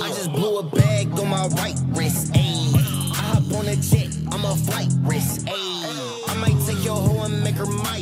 [0.00, 2.32] I just blew a bag on my right wrist.
[2.32, 2.74] Ayy.
[2.74, 5.42] I hop on a jet, I'm a flight risk.
[5.46, 6.28] Ayy.
[6.28, 8.01] I might take your hoe and make her my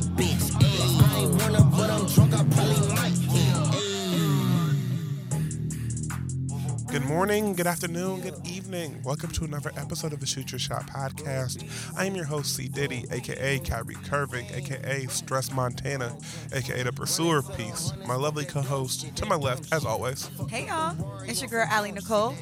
[6.90, 9.00] Good morning, good afternoon, good evening.
[9.04, 11.64] Welcome to another episode of the Shoot Your Shot podcast.
[11.96, 12.66] I am your host, C.
[12.66, 16.16] Diddy, aka Kyrie Curving, aka Stress Montana,
[16.52, 17.92] aka The Pursuer Peace.
[18.08, 20.28] My lovely co host to my left, as always.
[20.48, 20.96] Hey y'all,
[21.28, 22.34] it's your girl Allie Nicole,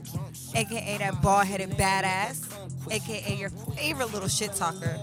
[0.55, 2.51] aka that bald headed badass,
[2.91, 4.97] aka your favorite little shit talker,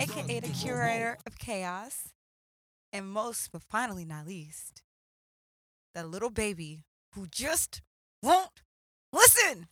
[0.00, 2.10] aka the curator of chaos,
[2.92, 4.82] and most but finally not least,
[5.94, 6.84] that little baby
[7.14, 7.80] who just
[8.22, 8.60] won't
[9.12, 9.68] listen.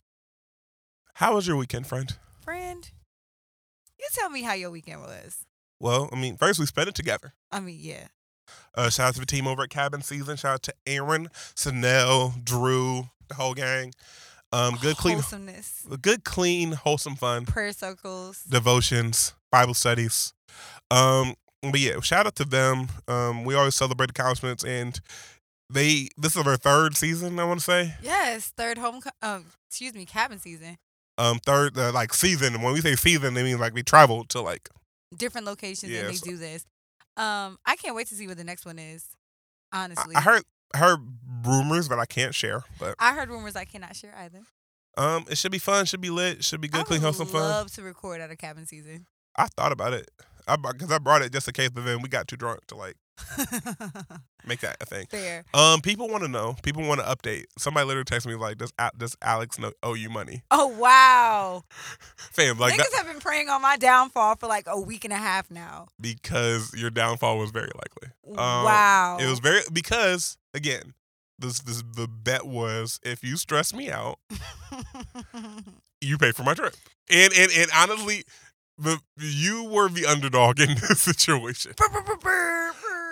[1.15, 2.15] How was your weekend, friend?
[2.41, 2.89] Friend,
[3.99, 5.45] you tell me how your weekend was.
[5.79, 7.33] Well, I mean, first we spent it together.
[7.51, 8.07] I mean, yeah.
[8.75, 10.35] Uh, shout out to the team over at Cabin Season.
[10.37, 13.93] Shout out to Aaron, Sanel, Drew, the whole gang.
[14.53, 15.21] Um, good, clean,
[16.01, 17.45] good, clean, wholesome fun.
[17.45, 18.43] prayer circles.
[18.43, 20.33] devotions, Bible studies.
[20.89, 22.87] Um, but yeah, shout out to them.
[23.07, 24.99] Um, we always celebrate accomplishments, and
[25.73, 27.39] they this is their third season.
[27.39, 30.77] I want to say, Yes, third home, um, excuse me, cabin season.
[31.17, 32.61] um, third uh, like season.
[32.61, 34.69] When we say season, they mean like we travel to like
[35.15, 36.21] different locations and they Yes.
[36.21, 36.65] do this.
[37.17, 39.05] Um, I can't wait to see what the next one is.
[39.73, 40.99] Honestly, I heard I heard
[41.45, 44.39] rumors that I can't share, but I heard rumors I cannot share either.
[44.97, 45.85] um, it should be fun.
[45.85, 46.43] Should be lit.
[46.43, 47.41] Should be good, I clean, house wholesome fun.
[47.49, 49.05] love to record at a cabin season.
[49.37, 50.09] I thought about it.
[50.51, 52.75] I because I brought it just in case, but then we got too drunk to
[52.75, 52.95] like
[54.47, 55.05] make that a thing.
[55.07, 55.45] Fair.
[55.53, 56.55] Um, people want to know.
[56.63, 57.45] People want to update.
[57.57, 61.63] Somebody literally texted me like, "Does does Alex know owe you money?" Oh wow!
[62.17, 65.13] Fam, like Niggas that have been praying on my downfall for like a week and
[65.13, 65.87] a half now.
[65.99, 68.09] because your downfall was very likely.
[68.29, 69.17] Um, wow.
[69.19, 70.93] It was very because again,
[71.39, 74.19] this this the bet was if you stress me out,
[76.01, 76.75] you pay for my trip.
[77.09, 78.23] And and and honestly,
[78.81, 81.73] the you were the underdog in this situation.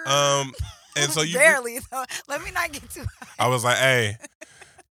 [0.06, 0.52] Um,
[0.98, 1.80] and so you barely.
[1.92, 2.04] though.
[2.28, 3.06] Let me not get too.
[3.38, 4.18] I was like, hey,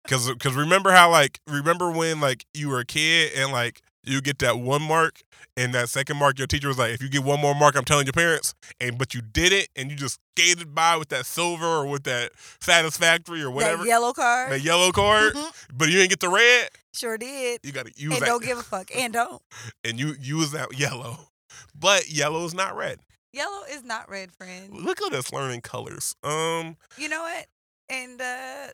[0.03, 4.21] because because remember how like remember when like you were a kid and like you
[4.21, 5.23] get that one mark
[5.57, 7.85] and that second mark your teacher was like, if you get one more mark, I'm
[7.85, 11.27] telling your parents, and but you did it and you just skated by with that
[11.27, 14.53] silver or with that satisfactory or whatever That yellow card.
[14.53, 15.53] that yellow card, Mhm.
[15.73, 16.71] but you didn't get the red.
[16.93, 17.61] Sure did.
[17.63, 18.91] You got to use And that don't give a fuck.
[18.95, 19.43] And don't.
[19.85, 21.29] and you use that yellow,
[21.75, 23.01] but yellow is not red.
[23.33, 24.73] Yellow is not red, friend.
[24.73, 26.15] Look at us learning colors.
[26.23, 27.47] Um, you know what?
[27.89, 28.69] And uh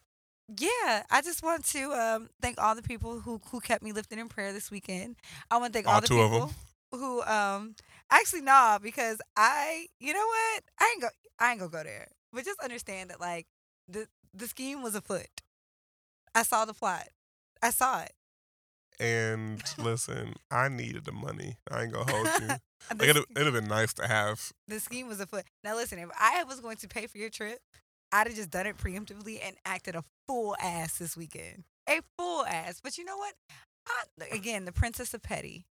[0.58, 4.18] yeah, I just want to um thank all the people who who kept me lifted
[4.18, 5.16] in prayer this weekend.
[5.50, 6.52] I want to thank all, All the two of people
[6.92, 7.74] who um
[8.10, 10.62] actually nah because I you know what?
[10.80, 12.08] I ain't go I ain't gonna go there.
[12.32, 13.46] But just understand that like
[13.88, 15.26] the the scheme was afoot.
[16.34, 17.08] I saw the plot.
[17.62, 18.12] I saw it.
[19.00, 21.56] and listen, I needed the money.
[21.70, 22.48] I ain't gonna hold you.
[22.98, 24.52] Like it'd, it'd have been nice to have.
[24.66, 25.44] the scheme was afoot.
[25.62, 27.60] Now listen, if I was going to pay for your trip,
[28.12, 31.64] I'd have just done it preemptively and acted a full ass this weekend.
[31.88, 32.80] A full ass.
[32.82, 33.34] But you know what?
[33.86, 35.66] I, again, the princess of petty.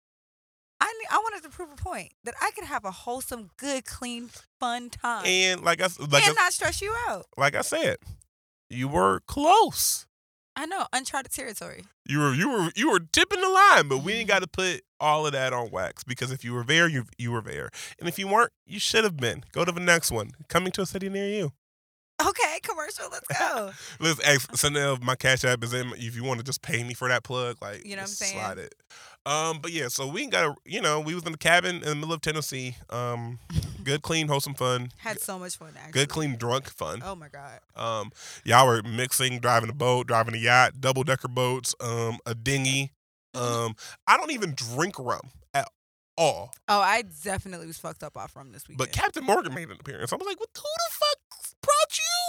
[0.81, 4.29] I I wanted to prove a point that I could have a wholesome, good, clean,
[4.59, 7.25] fun time And like I like I, and not stress you out.
[7.37, 7.97] like I said,
[8.69, 10.05] you were close.
[10.55, 11.83] I know, uncharted territory.
[12.05, 14.33] You were you were you were tipping the line, but we ain't Mhm.
[14.33, 17.31] got to put all of that on wax because if you were there, you you
[17.31, 19.43] were there, and if you weren't, you should have been.
[19.51, 21.51] Go to the next one, coming to a city near you.
[22.21, 23.05] Okay, commercial.
[23.11, 23.71] Let's go.
[23.99, 25.91] Listen, hey, now my cash app is in.
[25.95, 28.13] If you want to just pay me for that plug, like You know what I'm
[28.15, 28.33] saying?
[28.33, 28.75] slide it.
[29.25, 31.81] Um, but yeah, so we got to, you know, we was in the cabin in
[31.81, 32.75] the middle of Tennessee.
[32.89, 33.39] Um,
[33.83, 34.89] good, clean, wholesome fun.
[34.97, 35.73] Had so much fun.
[35.77, 35.91] Actually.
[35.91, 37.01] Good, clean, drunk fun.
[37.05, 37.59] Oh my god.
[37.75, 38.11] Um,
[38.43, 42.91] y'all were mixing, driving a boat, driving a yacht, double decker boats, um, a dinghy.
[43.35, 43.65] Mm-hmm.
[43.65, 43.75] Um,
[44.07, 45.67] I don't even drink rum at
[46.17, 46.51] all.
[46.67, 48.79] Oh, I definitely was fucked up off rum this weekend.
[48.79, 50.11] But Captain Morgan made an appearance.
[50.11, 50.88] I was like, what, who the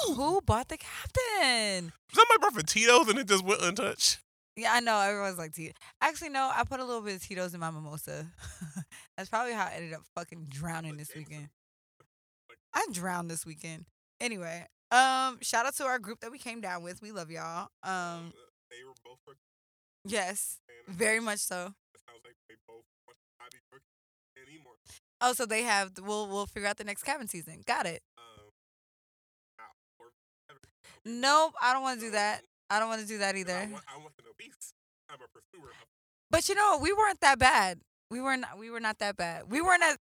[0.06, 1.92] who bought the captain?
[2.12, 4.18] Somebody brought for Tito's and it just went untouched.
[4.56, 4.98] Yeah, I know.
[4.98, 5.74] Everyone's like Tito's.
[6.00, 6.50] Actually, no.
[6.54, 8.26] I put a little bit of Tito's in my mimosa.
[9.16, 11.48] That's probably how I ended up fucking drowning this weekend.
[12.74, 13.86] I drowned this weekend.
[14.20, 17.00] Anyway, um, shout out to our group that we came down with.
[17.00, 17.68] We love y'all.
[17.82, 18.32] Um,
[18.70, 19.18] they were both
[20.04, 20.58] yes,
[20.88, 21.56] very much so.
[21.56, 23.82] sounds like they both want to not be drunk
[24.46, 24.74] anymore.
[25.20, 25.92] Oh, so they have.
[26.00, 27.62] We'll we'll figure out the next cabin season.
[27.66, 28.02] Got it.
[28.18, 28.29] Um,
[31.04, 32.42] Nope, I don't want to do that.
[32.68, 33.54] I don't want to do that I either.
[33.72, 34.72] want, I want the obese.
[35.08, 35.70] I'm a pursuer.
[36.30, 37.80] But you know, we weren't that bad.
[38.10, 38.58] We were not.
[38.58, 39.50] We were not that bad.
[39.50, 39.96] We weren't as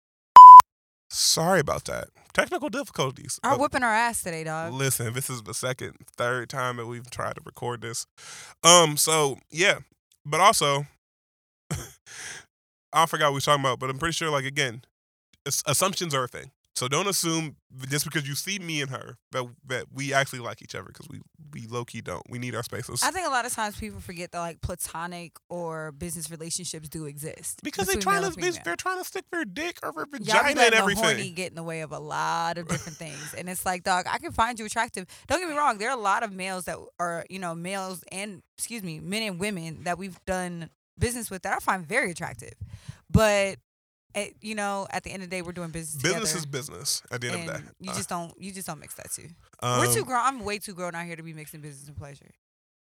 [1.11, 2.09] Sorry about that.
[2.33, 3.39] Technical difficulties.
[3.43, 4.73] Are Uh, whipping our ass today, dog.
[4.73, 8.05] Listen, this is the second, third time that we've tried to record this.
[8.63, 9.79] Um, so yeah,
[10.23, 10.85] but also,
[12.93, 14.83] I forgot what we were talking about, but I'm pretty sure, like again,
[15.65, 16.51] assumptions are a thing.
[16.79, 17.57] So don't assume
[17.89, 21.09] just because you see me and her that that we actually like each other because
[21.09, 21.19] we
[21.51, 22.23] we low key don't.
[22.29, 25.33] We need our spaces I think a lot of times people forget that like platonic
[25.49, 28.61] or business relationships do exist because they're trying to and they, female.
[28.63, 31.03] they're trying to stick their dick or their vagina and everything.
[31.03, 34.05] horny get in the way of a lot of different things, and it's like, dog,
[34.09, 35.05] I can find you attractive.
[35.27, 35.79] Don't get me wrong.
[35.79, 39.23] There are a lot of males that are, you know, males and excuse me, men
[39.23, 42.53] and women that we've done business with that I find very attractive,
[43.11, 43.57] but.
[44.15, 46.01] It, you know, at the end of the day, we're doing business.
[46.01, 47.65] Business together, is business at the end of the day.
[47.79, 49.27] you Uh, just don't, you just don't mix that two.
[49.61, 50.21] um, we're too grown.
[50.23, 52.31] I'm way too grown out here to be mixing business and pleasure.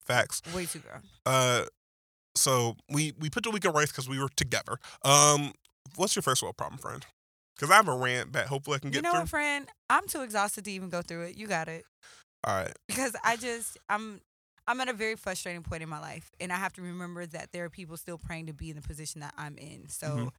[0.07, 0.41] facts.
[0.55, 1.03] Way too grown.
[1.27, 1.65] Uh,
[2.37, 4.77] so we we put the week of race because we were together.
[5.05, 5.53] Um,
[5.97, 7.05] what's your first world problem, friend?
[7.57, 9.21] Because I have a rant that hopefully I can get You know through.
[9.21, 9.67] what, friend?
[9.91, 11.37] I'm too exhausted to even go through it.
[11.37, 11.85] You got it.
[12.45, 12.73] All right.
[12.89, 14.21] because I just I'm
[14.69, 17.49] I'm at a very frustrating point in my life, and I have to remember that
[17.53, 19.89] there are people still praying to be in the position that I'm in.
[19.89, 20.31] So Mhm.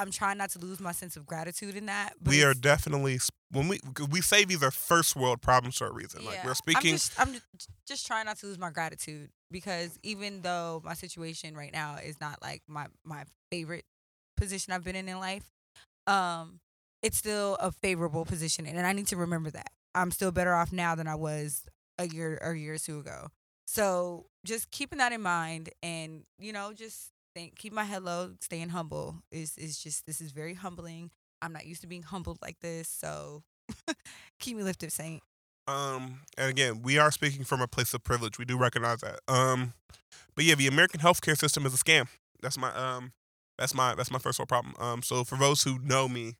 [0.00, 2.14] I'm trying not to lose my sense of gratitude in that.
[2.22, 3.18] But we are definitely
[3.52, 3.80] when we
[4.10, 6.24] we say these are first world problems for a reason.
[6.24, 6.92] Like we're speaking.
[6.92, 10.94] I'm just, I'm just just trying not to lose my gratitude because even though my
[10.94, 13.84] situation right now is not like my my favorite
[14.38, 15.44] position I've been in in life,
[16.06, 16.60] um,
[17.02, 20.72] it's still a favorable position, and I need to remember that I'm still better off
[20.72, 21.66] now than I was
[21.98, 23.28] a year or a year or two ago.
[23.66, 28.32] So just keeping that in mind, and you know, just think, keep my head low,
[28.40, 31.10] staying humble is is just this is very humbling.
[31.42, 33.42] I'm not used to being humbled like this, so
[34.40, 35.22] keep me lifted, Saint.
[35.66, 38.38] Um, and again, we are speaking from a place of privilege.
[38.38, 39.20] We do recognize that.
[39.28, 39.74] Um,
[40.34, 42.08] but yeah, the American healthcare system is a scam.
[42.42, 43.12] That's my um,
[43.58, 44.74] that's my that's my first world problem.
[44.78, 46.36] Um, so for those who know me,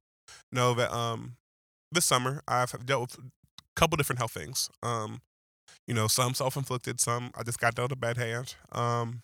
[0.51, 1.37] know that um,
[1.93, 3.23] this summer I've dealt with a
[3.77, 4.71] couple different health things.
[4.83, 5.21] Um,
[5.87, 8.55] you know, some self inflicted, some I just got dealt a bad hand.
[8.73, 9.21] Um,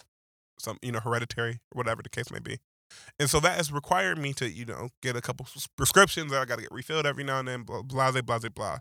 [0.59, 2.59] some you know hereditary, whatever the case may be.
[3.19, 5.45] And so that has required me to, you know, get a couple
[5.77, 8.49] prescriptions that I got to get refilled every now and then, blah, blah, blah, blah,
[8.49, 8.79] blah.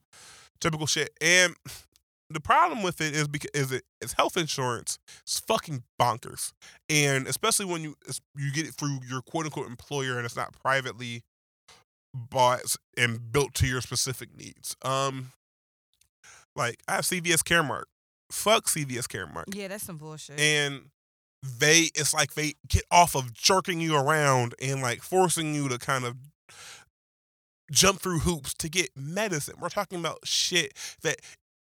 [0.62, 1.10] Typical shit.
[1.20, 1.56] And
[2.30, 5.00] the problem with it is because is it it's health insurance.
[5.24, 6.54] It's fucking bonkers.
[6.88, 7.96] And especially when you
[8.38, 11.24] you get it through your quote unquote employer and it's not privately
[12.14, 14.76] bought and built to your specific needs.
[14.84, 15.32] Um,
[16.56, 17.84] like I have CVS Caremark.
[18.32, 20.40] Fuck CVS Caremark Yeah, that's some bullshit.
[20.40, 20.90] and
[21.46, 25.78] they it's like they get off of jerking you around and like forcing you to
[25.78, 26.16] kind of
[27.72, 29.56] jump through hoops to get medicine.
[29.60, 31.18] We're talking about shit that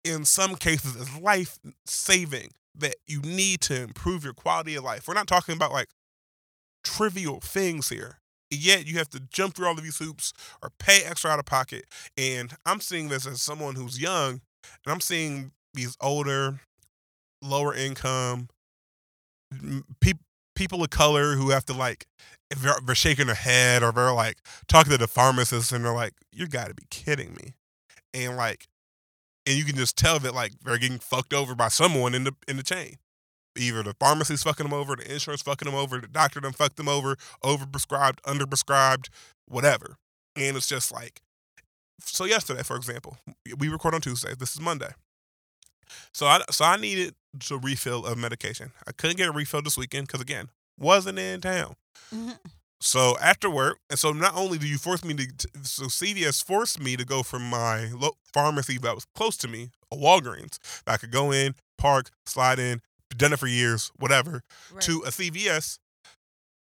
[0.03, 5.07] in some cases is life saving that you need to improve your quality of life.
[5.07, 5.89] We're not talking about like
[6.83, 8.19] trivial things here.
[8.49, 10.31] Yet you have to jump through all of these hoops
[10.63, 11.85] or pay extra out of pocket.
[12.17, 14.39] And I'm seeing this as someone who's young,
[14.85, 16.61] and I'm seeing these older,
[17.41, 18.47] lower income
[20.01, 20.17] peop
[20.55, 22.07] people of color who have to like
[22.49, 25.93] if they're, they're shaking their head or they're like talking to the pharmacist and they're
[25.93, 27.53] like you got to be kidding me.
[28.13, 28.67] And like
[29.45, 32.35] and you can just tell that like they're getting fucked over by someone in the
[32.47, 32.95] in the chain.
[33.57, 36.77] Either the pharmacy's fucking them over the insurance fucking them over the doctor done fucked
[36.77, 39.09] them over overprescribed underprescribed
[39.47, 39.97] whatever.
[40.35, 41.21] And it's just like
[41.99, 43.17] so yesterday for example
[43.57, 44.91] we record on tuesday this is monday.
[46.13, 48.71] So I so I needed to refill of medication.
[48.87, 50.49] I couldn't get a refill this weekend because again
[50.79, 51.75] wasn't in town.
[52.13, 52.37] Mhm.
[52.79, 55.27] So after work, and so not only do you force me to,
[55.63, 57.91] so CVS forced me to go from my
[58.33, 62.59] pharmacy that was close to me, a Walgreens, that I could go in, park, slide
[62.59, 62.81] in,
[63.15, 64.83] done it for years, whatever, Right.
[64.83, 65.79] to a CVS,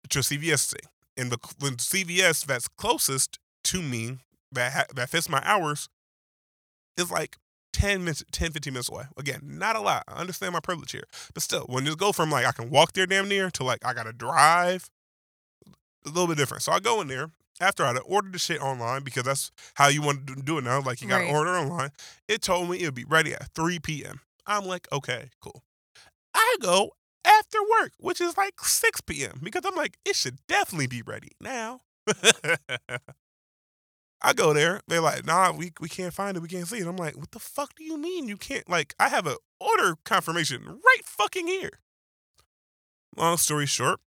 [0.08, 0.90] to a CVS thing.
[1.18, 4.18] And the when CVS that's closest to me
[4.52, 5.90] that ha- that fits my hours
[6.96, 7.36] is like
[7.72, 9.04] 10 minutes 10 15 minutes away.
[9.16, 10.04] Again not a lot.
[10.08, 11.04] I understand my privilege here.
[11.34, 13.84] But still when you go from like i can walk there damn near to like
[13.84, 14.88] i gotta drive
[16.06, 16.62] a little bit different.
[16.62, 17.30] So i go in there.
[17.60, 20.80] After i ordered the shit online because that's how you want to do it now
[20.80, 21.34] like you gotta Right.
[21.34, 21.90] order online.
[22.28, 25.62] It told me it would be ready at 3 p.m i'm like okay cool.
[26.34, 26.92] I go
[27.24, 31.32] after work which is like 6 p.m because i'm like it should definitely be ready
[31.40, 31.80] now
[34.20, 34.80] I go there.
[34.88, 36.40] They're like, nah, we we can't find it.
[36.40, 36.86] We can't see it.
[36.86, 38.68] I'm like, what the fuck do you mean you can't?
[38.68, 41.80] Like, I have an order confirmation right fucking here.
[43.16, 44.00] Long story short,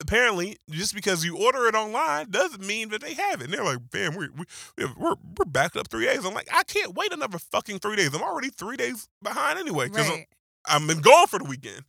[0.00, 3.44] apparently, just because you order it online doesn't mean that they have it.
[3.44, 4.44] And they're like, damn, we we
[4.76, 6.24] we have- we're we're backed up three days.
[6.24, 8.14] I'm like, I can't wait another fucking three days.
[8.14, 10.26] I'm already three days behind anyway because right.
[10.66, 11.82] I'm been gone for the weekend.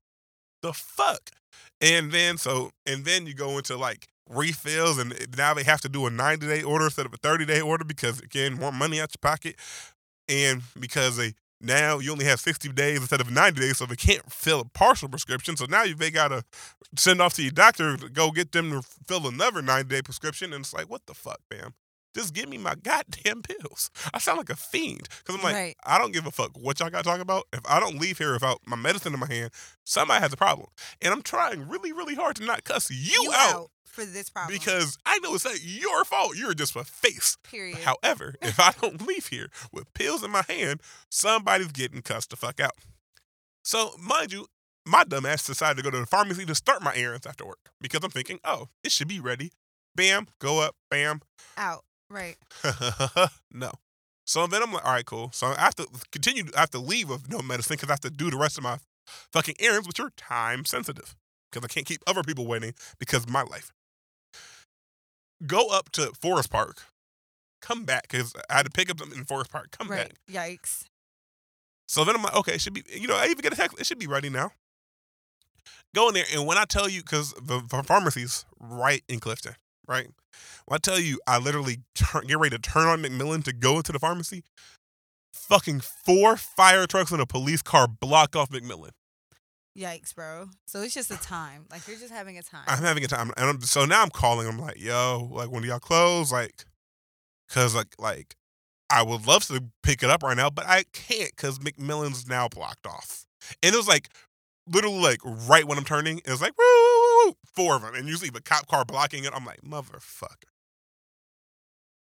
[0.62, 1.32] The fuck?
[1.80, 5.90] And then so and then you go into like refills, and now they have to
[5.90, 9.00] do a 90 day order instead of a 30 day order because again, more money
[9.00, 9.56] out your pocket,
[10.28, 13.96] and because they now you only have 60 days instead of 90 days, so they
[13.96, 15.56] can't fill a partial prescription.
[15.56, 16.44] So now you they gotta
[16.96, 20.54] send off to your doctor to go get them to fill another 90 day prescription,
[20.54, 21.74] and it's like, what the fuck, fam?
[22.16, 23.90] Just give me my goddamn pills.
[24.14, 25.76] I sound like a fiend because I'm like, Right.
[25.86, 27.46] I don't give a fuck what y'all got to talk about.
[27.54, 29.52] If I don't leave here without my medicine in my hand,
[29.84, 30.68] somebody has a problem.
[31.02, 34.54] And I'm trying really, really hard to not cuss you, out, for this problem.
[34.58, 36.36] because I know it's not your fault.
[36.38, 37.38] You're just a face.
[37.44, 37.78] period.
[37.80, 42.36] However, if I don't leave here with pills in my hand, somebody's getting cussed the
[42.36, 42.74] fuck out.
[43.64, 44.48] So, mind you,
[44.86, 47.70] my dumb ass decided to go to the pharmacy to start my errands after work
[47.80, 49.52] because I'm thinking, oh, it should be ready.
[49.96, 51.22] Bam, go up, bam,
[51.58, 51.84] out.
[52.12, 52.36] Right.
[53.52, 53.72] no.
[54.26, 55.30] So then I'm like, all right, cool.
[55.34, 56.46] So I have to continue.
[56.56, 58.64] I have to leave with no medicine because I have to do the rest of
[58.64, 58.78] my
[59.34, 61.16] fucking errands, which are time sensitive
[61.52, 63.72] because I can't keep other people waiting because of my life.
[65.46, 66.84] Go up to Forest Park,
[67.62, 69.72] come back because I had to pick up them in Forest Park.
[69.72, 70.10] Come Right.
[70.10, 70.18] back.
[70.30, 70.86] Yikes.
[71.88, 72.84] So then I'm like, okay, it should be.
[72.90, 73.80] You know, I even get a text.
[73.80, 74.52] It should be ready now.
[75.94, 79.56] Go in there, and when I tell you, because the, the pharmacy's right in Clifton,
[79.88, 80.08] right?
[80.66, 83.78] When I tell you, I literally turn, get ready to turn on McMillan to go
[83.78, 84.44] into the pharmacy.
[85.34, 88.92] Fucking four fire trucks and a police car block off McMillan.
[89.78, 90.50] Yikes, bro.
[90.68, 91.66] So it's just a time.
[91.72, 92.64] Like you're just having a time.
[92.68, 94.48] I'm having a time, and I'm, so now I'm calling.
[94.48, 96.32] I'm like, yo, like when do y'all close?
[96.32, 96.66] Like,
[97.50, 98.36] cause like like
[98.90, 102.50] I would love to pick it up right now, but I can't because McMillan's now
[102.50, 103.26] blocked off.
[103.64, 104.10] And it was like
[104.68, 108.30] literally like right when I'm turning, it was like woo, four of them, and usually
[108.30, 109.32] the cop car blocking it.
[109.34, 110.50] I'm like motherfucker.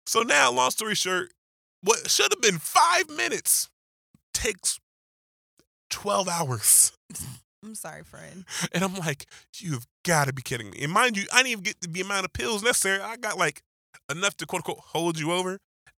[0.05, 1.33] So now, long story short,
[1.81, 3.69] what should have been five minutes
[4.33, 4.79] takes
[5.89, 6.91] twelve hours.
[7.63, 8.45] I'm sorry, friend.
[8.73, 9.27] And I'm like,
[9.59, 10.79] you've got to be kidding me.
[10.81, 12.99] And mind you, I didn't even get the amount of pills necessary.
[12.99, 13.61] I got like
[14.09, 15.59] enough to quote unquote hold you over.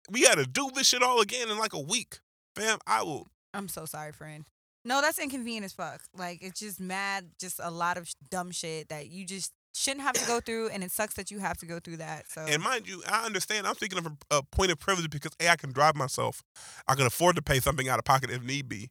[0.09, 2.19] We got to do this shit all again in like a week.
[2.55, 3.27] Fam, I will.
[3.53, 4.45] I'm so sorry, friend.
[4.83, 6.01] No, that's inconvenient as fuck.
[6.17, 10.01] Like it's just mad, just a lot of sh- dumb shit that you just shouldn't
[10.01, 12.29] have to go through, and it sucks that you have to go through that.
[12.29, 13.67] So And mind you, I understand.
[13.67, 16.43] I'm speaking of a, a point of privilege because A, I can drive myself.
[16.87, 18.89] I can afford to pay something out of pocket if need be.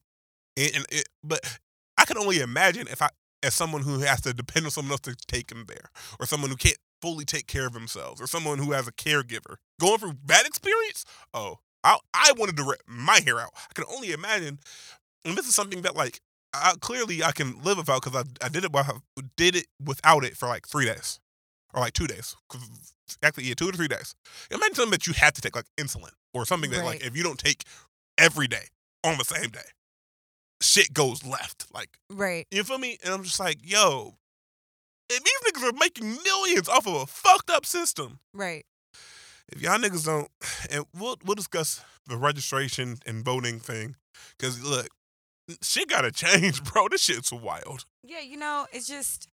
[0.56, 1.58] And, and it, but
[1.98, 3.08] I can only imagine if I,
[3.42, 6.50] as someone who has to depend on someone else to take him there, or someone
[6.50, 10.14] who can't fully take care of themselves, or someone who has a caregiver going through
[10.26, 11.04] that experience.
[11.34, 13.50] Oh, I I wanted to rip my hair out.
[13.54, 14.58] I can only imagine.
[15.24, 16.20] And this is something that like
[16.52, 19.02] I, clearly I can live without because I I did it while-
[19.36, 21.20] did it without it for like three days
[21.74, 22.34] or like two days.
[23.22, 24.14] Actually, yeah, two to three days.
[24.50, 27.24] Imagine something that you have to take, like insulin, or something that, like, if you
[27.24, 27.64] don't take
[28.18, 28.66] every day
[29.04, 29.66] on the same day,
[30.62, 31.66] shit goes left.
[31.74, 32.98] Like, right, you feel me?
[33.04, 34.14] And I'm just like, yo,
[35.12, 38.20] and these niggas are making millions off of a fucked up system.
[38.34, 38.64] right.
[39.52, 40.28] If y'all niggas don't,
[40.70, 43.96] and we'll we'll discuss the registration and voting thing,
[44.38, 44.86] because look,
[45.62, 46.88] shit gotta change, bro.
[46.88, 47.84] This shit's wild.
[48.02, 49.28] Yeah, you know, it's just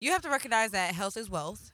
[0.00, 1.72] you have to recognize that health is wealth.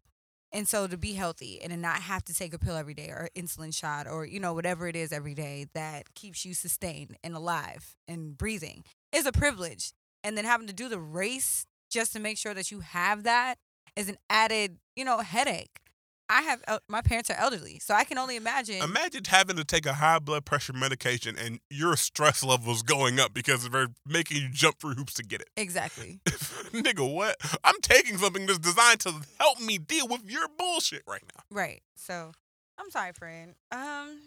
[0.53, 3.09] And so to be healthy and to not have to take a pill every day
[3.09, 7.17] or insulin shot or, you know, whatever it is every day that keeps you sustained
[7.23, 9.93] and alive and breathing is a privilege.
[10.25, 13.57] And then having to do the race just to make sure that you have that
[13.97, 15.81] is an added, you know, headache.
[16.29, 18.83] I have el- my parents are elderly, so I can only imagine.
[18.83, 23.33] Imagine having to take a high blood pressure medication and your stress levels going up
[23.33, 25.49] because they're making you jump through hoops to get it.
[25.57, 26.21] exactly.
[26.27, 27.37] Nigga, what?
[27.65, 31.43] I'm taking something that's designed to help me deal with your bullshit right now.
[31.51, 31.83] Right.
[31.95, 32.33] So
[32.79, 33.55] I'm sorry, friend.
[33.71, 34.19] Um,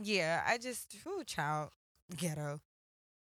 [0.00, 1.70] yeah, I just ooh, child
[2.16, 2.60] ghetto.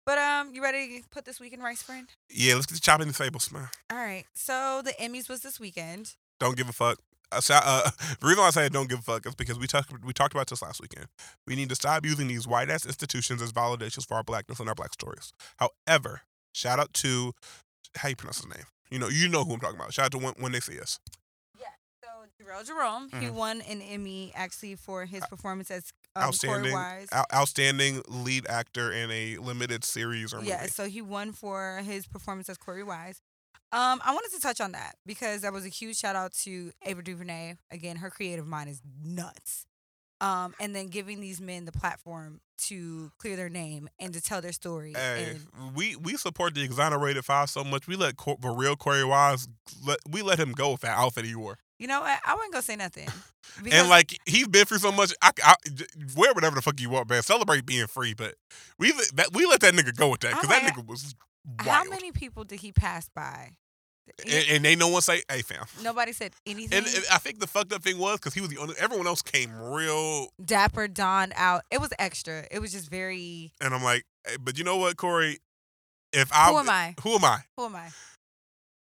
[0.05, 2.09] But um, you ready to put this week in rice, friend?
[2.29, 3.69] Yeah, let's get the chopping the fables, man.
[3.91, 4.25] All right.
[4.35, 6.15] So the Emmys was this weekend.
[6.41, 6.99] Don't give a fuck.
[7.33, 9.93] Uh, uh, the reason why I say don't give a fuck is because we talked
[10.05, 11.07] we talked about this last weekend.
[11.47, 14.69] We need to stop using these white ass institutions as validations for our blackness and
[14.69, 15.33] our black stories.
[15.57, 16.23] However,
[16.53, 17.33] shout out to
[17.97, 18.65] how you pronounce his name.
[18.91, 19.93] You know, you know who I'm talking about.
[19.95, 21.01] Shout out to when, when they see us.
[21.59, 21.67] Yeah.
[22.03, 23.33] So Jharrel Jerome, he Mhm.
[23.33, 26.77] won an Emmy actually for his performance as um, Korey Outstanding,
[27.12, 30.49] out- outstanding lead actor in a limited series or movie.
[30.51, 33.23] Yeah, so he won for his performance as Korey Wise.
[33.73, 36.73] Um, I wanted to touch on that because that was a huge shout out to
[36.85, 37.55] Ava DuVernay.
[37.71, 39.67] Again, her creative mind is nuts.
[40.21, 44.41] Um, and then giving these men the platform to clear their name and to tell
[44.41, 44.93] their story.
[44.95, 45.38] Hey,
[45.75, 47.88] we we support the exonerated five so much.
[47.88, 49.49] We let Cor- the real Korey Wise
[49.85, 51.59] let we let him go with that outfit he wore.
[51.79, 52.21] you know what?
[52.25, 53.09] I wouldn't gonna say nothing.
[53.73, 55.12] and like he's been through so much.
[55.23, 55.57] I, I
[56.17, 57.23] wear whatever the fuck you want, man.
[57.23, 58.35] Celebrate being free, but
[58.79, 61.17] we let that we let that nigga go with that because that nigga was
[61.59, 63.57] how many people did he pass by
[64.25, 66.78] and, and they no one say, "Hey, fam." Nobody said anything.
[66.78, 68.75] And, and I think the fucked up thing was because he was the only.
[68.78, 71.62] Everyone else came real, Dapper Don out.
[71.71, 72.44] It was extra.
[72.50, 73.52] It was just very.
[73.61, 75.37] and I'm like, hey, but you know what, Korey?
[76.12, 76.94] If I Who am I?
[77.02, 77.38] Who am I?
[77.56, 77.88] Who am I?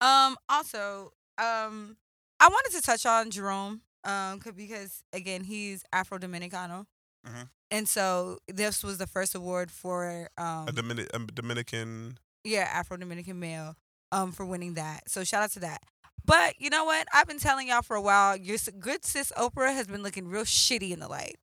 [0.00, 0.36] Um.
[0.48, 1.96] Also, um,
[2.40, 6.86] I wanted to touch on Jerome, um, because again, he's Afro Dominicano,
[7.26, 7.48] Mhm.
[7.70, 12.18] and so this was the first award for um, A, Dominic, a Dominican.
[12.44, 13.76] yeah, Afro Dominican male,
[14.12, 15.08] um, for winning that.
[15.10, 15.82] So shout out to that.
[16.24, 17.08] But you know what?
[17.12, 18.36] I've been telling y'all for a while.
[18.36, 21.36] Your good sis Oprah has been looking real shitty in the light,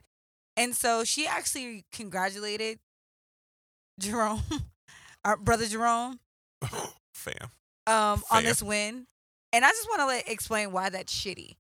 [0.55, 2.79] and so she actually congratulated
[3.99, 4.41] Jerome,
[5.25, 6.19] our brother Jerome,
[7.13, 7.49] fam.
[7.88, 9.05] um, on this win.
[9.51, 11.55] And I just want to like, explain why that's shitty.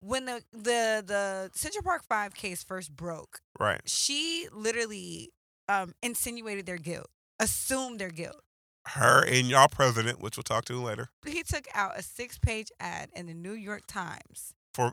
[0.00, 3.80] When the the the Central Park Five case first broke, Right.
[3.84, 5.32] she literally
[5.68, 7.08] um, insinuated their guilt,
[7.40, 8.40] assumed their guilt.
[8.90, 12.70] Her and y'all president, which we'll talk to later, He took out a six page
[12.78, 14.54] ad in the New York Times.
[14.72, 14.92] for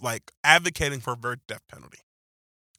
[0.00, 1.98] like advocating for birth death penalty.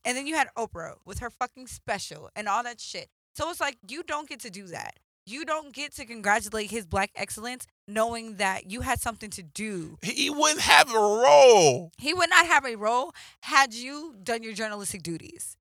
[0.05, 3.09] And then you had Oprah with her fucking special and all that shit.
[3.35, 4.97] So it's like you don't get to do that.
[5.25, 9.97] You don't get to congratulate his black excellence knowing that you had something to do.
[10.01, 11.91] He wouldn't have a role.
[11.99, 15.55] He would not have a role had you done your journalistic duties.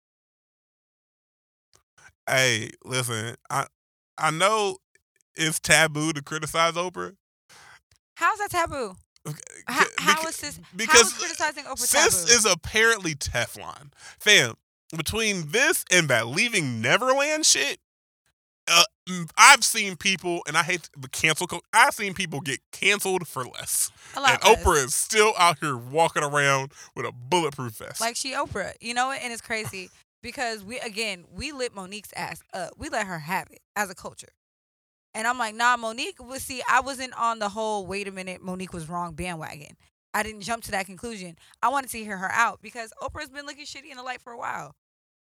[2.28, 3.66] Hey, listen, I
[4.18, 4.76] I know
[5.36, 7.14] it's taboo to criticize Oprah.
[8.16, 8.96] How's that taboo?
[9.66, 10.60] How, how is this?
[10.74, 12.36] because is criticizing Oprah Sis taboo?
[12.36, 13.92] is apparently Teflon.
[14.18, 14.54] Fam,
[14.96, 17.78] between this and that leaving Neverland shit,
[18.70, 18.84] uh,
[19.36, 21.46] I've seen people, and I hate the cancel.
[21.46, 24.64] Co- I've seen people get canceled for less, a lot and less.
[24.64, 28.00] Oprah is still out here walking around with a bulletproof vest.
[28.00, 28.72] like she Oprah.
[28.80, 29.20] You know what?
[29.22, 29.90] And it's crazy
[30.22, 32.72] because we again we lit Mo'Nique's ass up.
[32.78, 34.32] We let her have it as a culture.
[35.14, 36.20] And I'm like, nah, Mo'Nique.
[36.20, 39.76] Well, see, I wasn't on the whole wait a minute, Mo'Nique was wrong bandwagon.
[40.14, 41.36] I didn't jump to that conclusion.
[41.62, 44.32] I wanted to hear her out because Oprah's been looking shitty in the light for
[44.32, 44.74] a while.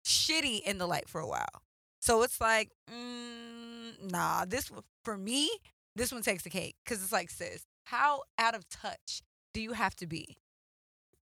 [0.04, 1.62] Shitty in the light for a while.
[2.00, 4.70] So it's like, mm, nah, this
[5.04, 5.50] for me,
[5.96, 9.72] this one takes the cake because it's like, sis, how out of touch do you
[9.72, 10.38] have to be?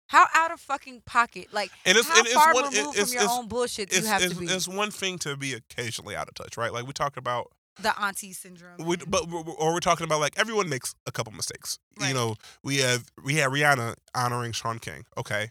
[0.08, 1.48] How out of fucking pocket?
[1.52, 3.96] Like, And it's- how and it's far one- removed it's- from your own bullshit do
[3.96, 4.46] you it's, have to be?
[4.46, 6.72] it's one thing to be occasionally out of touch, right?
[6.72, 8.76] Like we talked about, the auntie syndrome.
[8.78, 9.24] we, but
[9.58, 11.78] or we're talking about like everyone makes a couple mistakes.
[12.00, 12.08] Right.
[12.08, 15.04] You know, we have we had Rihanna honoring Shaun King.
[15.18, 15.50] Okay,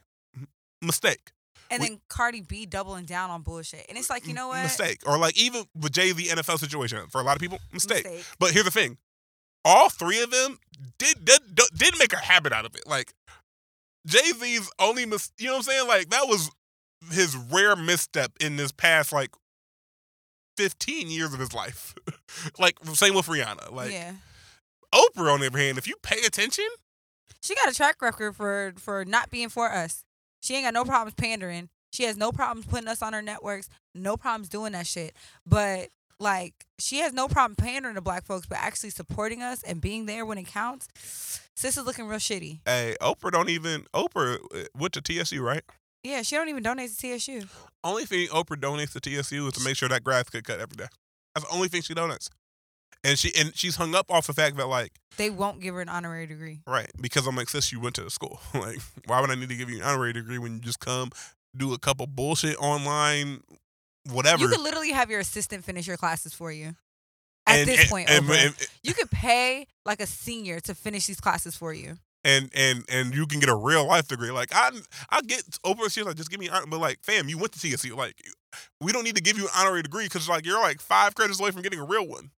[0.81, 1.31] mistake.
[1.69, 3.85] and we- then Cardi B doubling down on bullshit.
[3.89, 4.63] And it's like, you know what?
[4.63, 5.01] Mistake.
[5.05, 8.05] Or like even with Jay the NFL situation for a lot of people, mistake.
[8.05, 8.25] Mistake.
[8.39, 8.97] But here's the thing:
[9.63, 10.59] all three of them
[10.97, 11.41] did did,
[11.75, 12.87] did make a habit out of it.
[12.87, 13.13] Like
[14.05, 15.87] Jay Z's only mis- you know what I'm saying?
[15.87, 16.51] Like that was
[17.11, 19.31] his rare misstep in this past like
[20.57, 21.95] 15 years of his life.
[22.59, 23.71] like same with Rihanna.
[23.71, 24.13] Like yeah.
[24.93, 26.65] Oprah, on the other hand, if you pay attention,
[27.41, 30.03] She got a track record for for not being for us.
[30.41, 31.69] She ain't got no problems pandering.
[31.91, 33.69] She has no problems putting us on her networks.
[33.93, 35.15] No problems doing that shit.
[35.45, 39.81] But like she has no problem pandering to black folks, but actually supporting us and
[39.81, 40.87] being there when it counts.
[41.55, 42.59] Sis is looking real shitty.
[42.65, 45.63] hey, Oprah don't even Oprah uh, went to TSU, right?
[46.03, 47.43] Yeah, she don't even donate to TSU.
[47.83, 50.75] Only thing Oprah donates to TSU is to make sure that grass get cut every
[50.75, 50.87] day.
[51.33, 52.29] That's the only thing she donates.
[53.03, 55.81] And she and she's hung up off the fact that like, They won't give her
[55.81, 56.61] an honorary degree.
[56.67, 58.39] right, because I'm like, sis, you went to the school.
[58.53, 61.09] like, why would I need to give you an honorary degree when you just come
[61.55, 63.41] do a couple bullshit online,
[64.11, 64.41] whatever.
[64.41, 66.75] You could literally have your assistant finish your classes for you.
[67.47, 68.67] At and, this and, point, and, Oprah.
[68.81, 71.97] you could pay like a senior to finish these classes for you.
[72.23, 74.31] and and and you can get a real life degree.
[74.31, 74.71] Like I,
[75.11, 75.91] I get Oprah.
[75.91, 77.95] She's like, just give me, honor- but like, fam, you went to TSU.
[77.95, 78.15] Like,
[78.81, 81.39] we don't need to give you an honorary degree because like you're like five credits
[81.39, 82.31] away from getting a real one.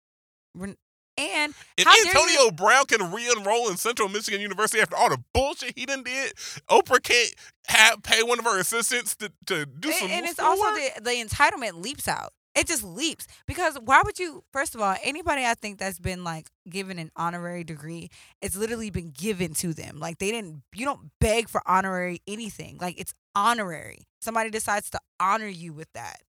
[0.53, 0.75] We're-
[1.17, 5.86] And If Antonio Brown can re-enroll in Central Michigan University after all the bullshit he
[5.86, 6.34] done did,
[6.69, 7.34] Oprah can't
[7.67, 10.10] have pay one of her assistants to, to do some.
[10.10, 12.34] and, and it's also the the entitlement leaps out.
[12.56, 14.43] It just leaps because why would you?
[14.51, 18.10] First of all, anybody I think that's been like given an honorary degree,
[18.41, 19.99] it's literally been given to them.
[19.99, 20.63] Like they didn't.
[20.73, 22.77] You don't beg for honorary anything.
[22.82, 24.08] Like it's honorary.
[24.21, 26.21] Somebody decides to honor you with that.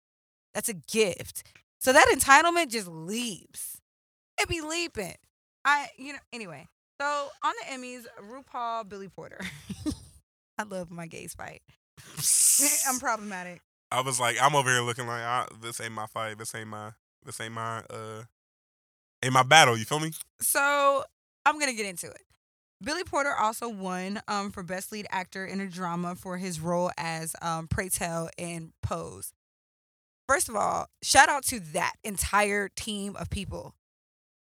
[0.54, 1.44] That's a gift.
[1.78, 3.77] So that entitlement just leaps.
[4.40, 5.14] It be leaping.
[5.64, 6.66] I you know anyway.
[7.00, 9.38] So on the Emmys, RuPaul, Billy Porter.
[10.58, 11.62] I love my gays fight.
[12.88, 13.60] I'm problematic.
[13.90, 16.38] I was like, I'm over here looking like ah, this ain't my fight.
[16.38, 16.92] This ain't my.
[17.24, 17.78] This ain't my.
[17.90, 18.22] Uh,
[19.22, 19.76] ain't my battle.
[19.76, 20.12] You feel me?
[20.40, 21.04] So
[21.46, 22.22] I'm gonna get into it.
[22.82, 26.90] Billy Porter also won um, for Best Lead Actor in a Drama for his role
[26.96, 29.32] as um, Pray Tell in Pose.
[30.28, 33.74] First of all, shout out to that entire team of people.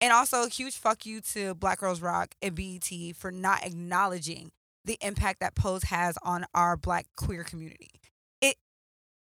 [0.03, 4.51] And also, a huge fuck you to Black Girls Rock and BET for not acknowledging
[4.85, 8.01] the impact that Pose has on our Black queer community.
[8.41, 8.57] It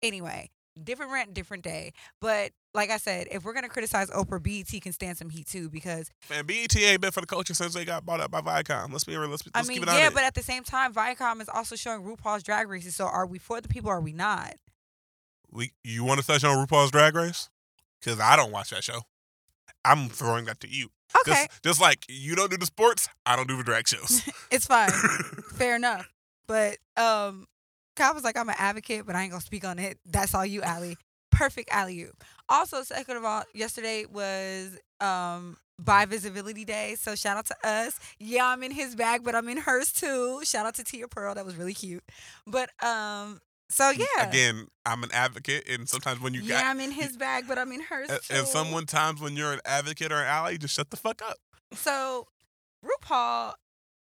[0.02, 0.50] anyway,
[0.82, 1.92] different rant, different day.
[2.20, 5.70] But like I said, if we're gonna criticize Oprah, BET can stand some heat too
[5.70, 8.90] because Man, BET ain't been for the culture since they got bought up by Viacom.
[8.90, 9.28] Let's be real.
[9.28, 12.42] Let's, let's I mean, yeah, but at the same time, Viacom is also showing RuPaul's
[12.42, 12.96] Drag Races.
[12.96, 13.90] So are we for the people?
[13.90, 14.54] or Are we not?
[15.52, 17.48] we, you want to touch on RuPaul's Drag Race?
[18.00, 19.02] Because I don't watch that show.
[19.86, 20.88] I'm throwing that to you.
[21.20, 24.28] Okay, Just, just like you don't do the sports, I don't do the drag shows.
[24.50, 24.90] it's fine.
[25.54, 26.08] Fair enough.
[26.46, 27.46] But um,
[27.94, 29.98] Kyle was like, I'm an advocate, but I ain't gonna speak on it.
[30.04, 30.96] That's all you, Allie.
[31.30, 32.12] Perfect alley you.
[32.48, 36.96] Also, second of all, yesterday was um bi visibility day.
[36.98, 37.98] So shout out to us.
[38.18, 40.40] Yeah, I'm in his bag, but I'm in hers too.
[40.44, 41.34] Shout out to Tia Pearl.
[41.34, 42.04] That was really cute.
[42.46, 44.28] But um, so yeah.
[44.28, 47.58] Again, I'm an advocate, and sometimes when you yeah, got I'm in his bag, but
[47.58, 48.34] I'm in hers and, too.
[48.34, 51.38] and someone times when you're an advocate or an ally, just shut the fuck up.
[51.72, 52.28] So
[52.84, 53.54] RuPaul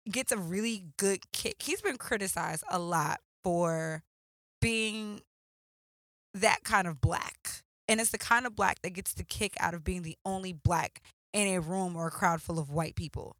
[0.09, 1.61] gets a really good kick.
[1.61, 4.03] He's been criticized a lot for
[4.61, 5.21] being
[6.33, 7.63] that kind of black.
[7.87, 10.53] And it's the kind of black that gets the kick out of being the only
[10.53, 11.01] black
[11.33, 13.35] in a room or a crowd full of white people.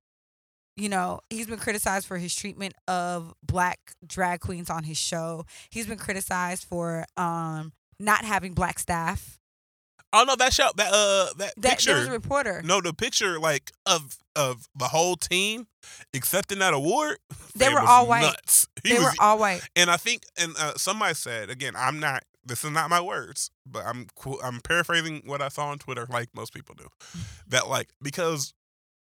[0.82, 5.46] You know, he's been criticized for his treatment of black drag queens on his show.
[5.70, 9.38] He's been criticized for um not having black staff.
[10.12, 11.92] Oh no, that show, that uh, that, That picture.
[11.92, 12.62] there was a reporter.
[12.66, 15.68] no, the picture like of of the whole team
[16.16, 17.18] accepting that award.
[17.56, 18.24] They were all white.
[18.24, 18.68] Nuts.
[18.84, 19.62] He they was, were all white.
[19.76, 22.24] and I think, and uh, somebody said again, I'm not.
[22.44, 24.08] This is not my words, but I'm
[24.44, 26.88] I'm paraphrasing what I saw on Twitter, like most people do.
[27.50, 28.56] that like because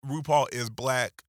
[0.05, 1.23] RuPaul is black,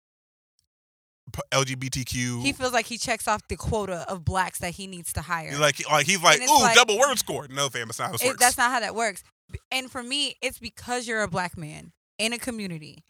[1.52, 2.42] LGBTQ.
[2.42, 5.56] He feels like he checks off the quota of blacks that he needs to hire.
[5.58, 7.46] like like he's like, ooh, like- double word score.
[7.48, 8.40] No, fam, it's not how this It- works.
[8.40, 9.22] that's not how that works.
[9.72, 13.04] And for me, it's because you're a black man in a community,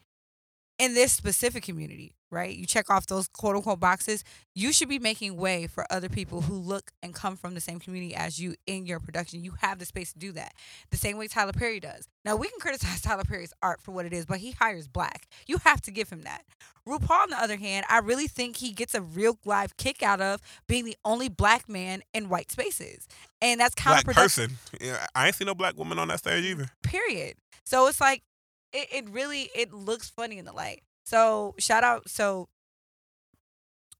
[0.81, 2.55] in this specific community, right?
[2.57, 4.23] You check off those quote unquote boxes.
[4.55, 7.79] You should be making way for other people who look and come from the same
[7.79, 9.43] community as you in your production.
[9.43, 10.53] You have the space to do that.
[10.89, 12.07] The same way Tyler Perry does.
[12.25, 15.27] Now, we can criticize Tyler Perry's art for what it is, but he hires black.
[15.45, 16.45] You have to give him that.
[16.87, 20.19] RuPaul, on the other hand, I really think he gets a real live kick out
[20.19, 23.07] of being the only black man in white spaces.
[23.39, 24.51] And that's black counterproductive person.
[24.81, 26.71] Yeah, I ain't seen no black woman on that stage either.
[26.81, 27.35] period.
[27.65, 28.23] So it's like
[28.73, 30.81] it, it really it looks funny in the light.
[31.05, 32.47] So shout out so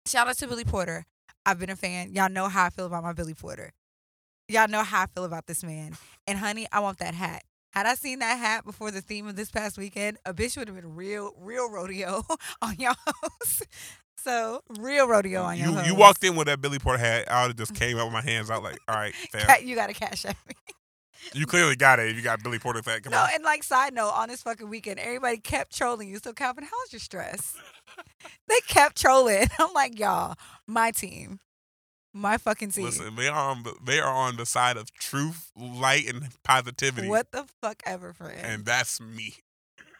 [0.07, 1.05] shout out to Billy Porter.
[1.45, 2.13] I've been a fan.
[2.13, 3.71] Y'all know how I feel about my Billy Porter.
[4.47, 5.97] Y'all know how I feel about this man.
[6.27, 7.43] And honey, I want that hat.
[7.73, 10.67] Had I seen that hat before the theme of this past weekend, a bitch would
[10.67, 12.23] have been real, real rodeo
[12.61, 12.95] on y'all.
[14.17, 15.87] So real rodeo on your You host.
[15.87, 17.31] you walked in with that Billy Porter hat.
[17.31, 19.65] I would have just came up with my hands out like, all right, fam.
[19.65, 20.53] You got to cash at me.
[21.33, 22.09] You clearly got it.
[22.09, 23.03] if You got Billy Porter hat.
[23.03, 23.29] Come No, on.
[23.33, 26.19] and like side note, on this fucking weekend, everybody kept trolling you.
[26.23, 27.55] So Calvin, how's your stress?
[28.47, 29.47] they kept trolling.
[29.59, 30.35] I'm like, y'all,
[30.67, 31.39] my team,
[32.13, 32.85] my fucking team.
[32.85, 37.07] Listen, they are on the, they are on the side of truth, light, and positivity,
[37.07, 38.39] what the fuck ever, friend.
[38.43, 39.35] and that's me.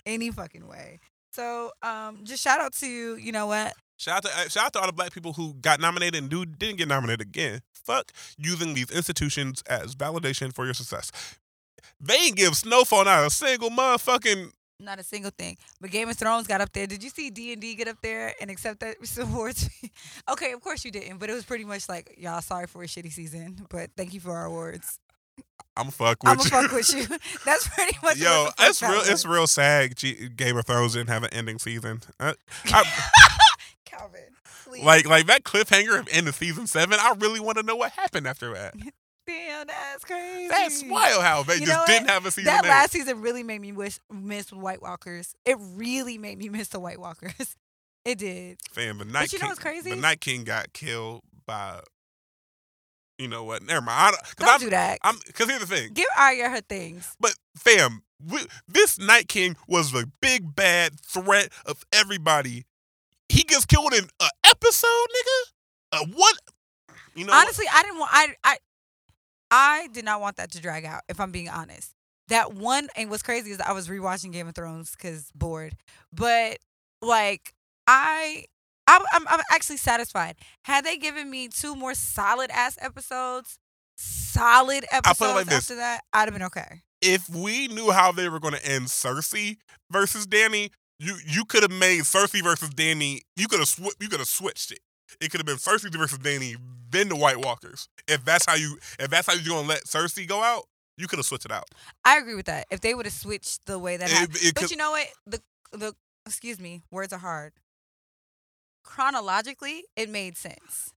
[0.06, 1.00] Any fucking way.
[1.32, 3.74] So, um, just shout out to you, you know what?
[4.02, 6.28] Shout out to uh, shout out to all the black people who got nominated and
[6.28, 7.62] do didn't get nominated again.
[7.72, 11.12] Fuck using these institutions as validation for your success.
[12.00, 14.54] They ain't give Snowfall not a single motherfucking.
[14.80, 15.58] Not a single thing.
[15.80, 16.88] But Game of Thrones got up there.
[16.88, 19.70] Did you see D and D get up there and accept that awards?
[20.28, 21.20] okay, of course you didn't.
[21.20, 24.20] But it was pretty much like, y'all, sorry for a shitty season, but thank you
[24.20, 24.98] for our awards.
[25.78, 26.46] I'm fuck with I'm you.
[26.46, 27.06] fuck with you.
[27.46, 28.18] That's pretty much.
[28.18, 28.24] It.
[28.24, 29.02] Yo, it's real.
[29.06, 29.96] It's real sad.
[29.96, 32.02] G- Game of Thrones didn't have an ending season.
[32.20, 32.34] Uh,
[32.66, 32.84] I,
[33.92, 34.22] Calvin.
[34.66, 34.84] Please.
[34.84, 36.98] like, like that cliffhanger of end of season seven.
[37.00, 38.74] I really want to know what happened after that.
[39.28, 40.48] damn, that's crazy.
[40.48, 42.46] That's wild how they You just didn't have a season.
[42.46, 42.70] That eight.
[42.70, 45.36] last season really made me wish miss White Walkers.
[45.46, 47.56] It really made me miss the White Walkers.
[48.04, 48.58] It did.
[48.72, 49.92] Fam, the Night you know what's crazy?
[49.92, 51.82] The Night King got killed by.
[53.20, 53.62] You know what?
[53.62, 53.96] Never mind.
[54.00, 54.98] I don't- I'm, do that.
[55.04, 55.20] I'm.
[55.36, 55.94] Cause here's the thing.
[55.94, 57.16] Give Arya her things.
[57.20, 62.66] But fam, we, this Night King was the big bad threat of everybody.
[63.32, 66.14] He gets killed in an episode, nigga.
[66.14, 66.36] What?
[67.16, 67.32] You know.
[67.34, 67.44] what?
[67.46, 68.12] Honestly, I didn't want.
[68.14, 68.58] I I
[69.50, 71.02] I did not want that to drag out.
[71.10, 71.94] If I'm being honest,
[72.28, 75.76] that one and what's crazy is I was rewatching Game of Thrones because bored.
[76.14, 76.58] But
[77.02, 77.54] like
[77.88, 78.46] I.
[78.88, 80.36] I'm, I'm I'm actually satisfied.
[80.66, 83.58] Had they given me two more solid ass episodes,
[83.96, 85.58] solid episodes like this.
[85.60, 86.82] after that, I'd have been okay.
[87.02, 89.58] if we knew how they were going to end Cersei
[89.92, 93.22] versus Dany, you you could have made Cersei versus Dany.
[93.36, 94.80] You could have sw- you could have switched it.
[95.20, 96.56] It could have been Cersei versus Dany,
[96.90, 97.90] then the White Walkers.
[98.08, 100.64] If that's how you if that's how you're gonna let Cersei go out,
[100.98, 101.66] you could have switched it out.
[102.06, 102.68] I agree with that.
[102.70, 105.08] If they would have switched the way that It- happened, it but you know what?
[105.26, 107.54] The the excuse me, words are hard.
[108.84, 110.94] Chronologically, it made sense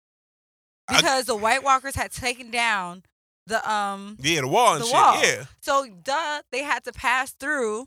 [0.88, 3.02] I- because the White Walkers had taken down
[3.46, 4.16] the um.
[4.20, 4.94] Yeah, the wall and The shit.
[4.94, 5.22] wall.
[5.22, 5.44] Yeah.
[5.60, 7.86] So duh, they had to pass through.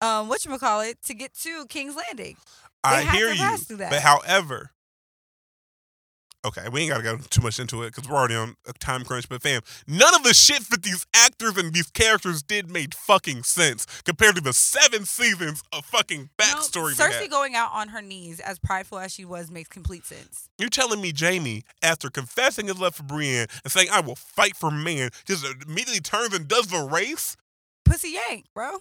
[0.00, 2.36] Um, what you call it to get to King's Landing?
[2.82, 3.38] I had hear you.
[3.38, 3.90] pass through that.
[3.90, 4.70] But however,
[6.46, 9.04] okay, we ain't gotta go too much into it because we're already on a time
[9.04, 9.28] crunch.
[9.28, 13.42] But fam, none of the shit that these actors and these characters did made fucking
[13.42, 16.98] sense compared to the seven seasons of fucking backstory.
[16.98, 20.48] we Cersei going out on her knees, as prideful as she was, makes complete sense.
[20.58, 24.56] You're telling me Jaime, after confessing his love for Brienne and saying I will fight
[24.56, 27.36] for man, just immediately turns and does the race?
[27.84, 28.78] Pussy yank, bro.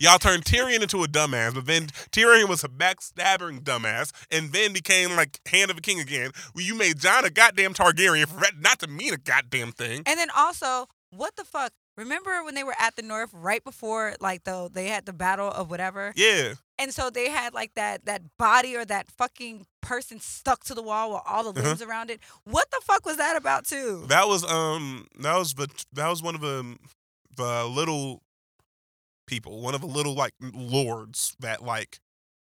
[0.00, 4.72] Y'all turned Tyrion into a dumbass, but then Tyrion was a backstabbing dumbass, and then
[4.72, 6.32] became like hand of a king again.
[6.54, 10.02] Well, you made Jon a goddamn Targaryen for that not to mean a goddamn thing.
[10.04, 11.72] And then also, what the fuck?
[11.96, 15.48] Remember when they were at the north right before like the they had the battle
[15.48, 16.12] of whatever?
[16.16, 20.74] Yeah, And so they had like that that body or that fucking person stuck to
[20.74, 21.68] the wall with all the Uh-huh.
[21.68, 22.18] limbs around it.
[22.42, 24.04] What the fuck was that about too?
[24.08, 26.76] that was um that was but that was one of the
[27.36, 28.22] the little
[29.26, 31.98] people, one of the little like lords that like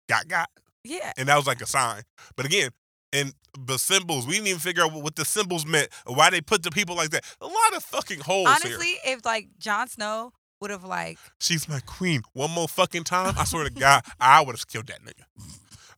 [0.10, 0.50] got got,
[0.84, 1.12] yeah.
[1.18, 2.04] and that was like a sign.
[2.36, 2.70] But again.
[3.16, 6.42] And the symbols, we didn't even figure out what, the symbols meant, or why they
[6.42, 7.24] put the people like that.
[7.42, 8.74] A lot of fucking holes here.
[8.74, 12.24] Honestly, if like Jon Snow would have like She's my queen.
[12.34, 15.26] One more fucking time, I swear to God, I would have killed that nigga.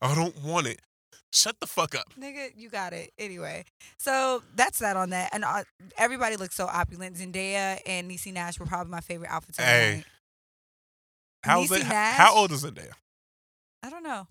[0.02, 0.80] I don't want it.
[1.36, 2.06] Shut the fuck up.
[2.18, 3.12] Nigga, you got it.
[3.18, 3.66] Anyway,
[3.98, 5.34] so that's that on that.
[5.34, 5.64] And uh,
[5.98, 7.16] everybody looks so opulent.
[7.16, 9.58] Zendaya and Niecy Nash were probably my favorite outfits.
[9.58, 10.04] Hey.
[11.44, 11.88] How's Niecy it?
[11.88, 12.16] Nash?
[12.16, 12.92] How old is Zendaya?
[13.82, 14.26] I don't know.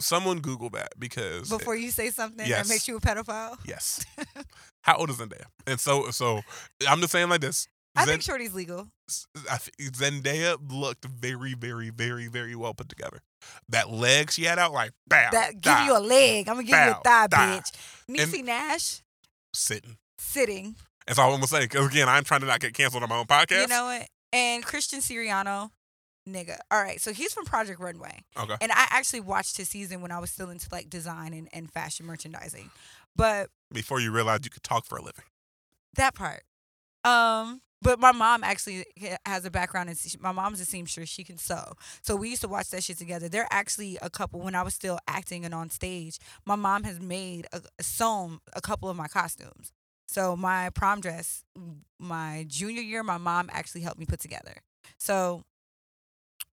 [0.00, 2.66] Someone Google that because Before you say something Yes.
[2.66, 4.04] that makes you a pedophile, yes.
[4.82, 5.44] How old is Zendaya?
[5.66, 6.40] And so, so
[6.88, 7.68] I'm just saying like this.
[7.94, 8.88] I Zen- think Shorty's legal.
[9.08, 13.20] Zendaya looked very, very, very, very well put together.
[13.68, 16.48] That leg she had out, like, bow, That give you a leg.
[16.48, 17.60] I'm gonna give you a thigh, die.
[17.60, 17.72] bitch.
[18.16, 19.02] Niecy Nash
[19.54, 19.96] sitting.
[20.18, 20.76] sitting.
[21.06, 21.60] That's all I'm gonna say.
[21.60, 23.62] Because again, I'm trying to not get canceled on my own podcast.
[23.62, 24.06] You know what?
[24.32, 25.70] And Christian Siriano,
[26.28, 26.58] nigga.
[26.70, 28.20] All right, so he's from Project Runway.
[28.38, 28.56] okay.
[28.60, 31.70] And I actually watched his season when I was still into like design and, and
[31.70, 32.70] fashion merchandising.
[33.16, 35.24] But Before you realized you could talk for a living.
[35.94, 36.42] that part.
[37.04, 38.84] Um, but my mom actually
[39.26, 41.08] has a background in my mom's a seamstress.
[41.08, 43.28] She can sew, so we used to watch that shit together.
[43.28, 46.18] They're actually a couple when I was still acting and on stage.
[46.44, 49.72] My mom has made a, sewn a couple of my costumes.
[50.08, 51.44] So my prom dress,
[52.00, 54.56] my junior year, my mom actually helped me put together.
[54.98, 55.44] So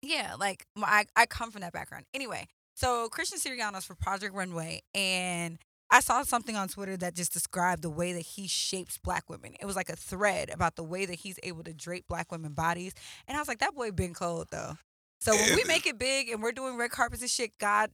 [0.01, 2.05] yeah, like I I come from that background.
[2.13, 5.57] Anyway, so Christian Siriano's for Project Runway, and
[5.89, 9.53] I saw something on Twitter that just described the way that he shapes black women.
[9.59, 12.53] It was like a thread about the way that he's able to drape black women
[12.53, 12.93] bodies.
[13.27, 14.77] And I was like, that boy been cold though.
[15.19, 17.91] So when we make it big and we're doing red carpets and shit, God,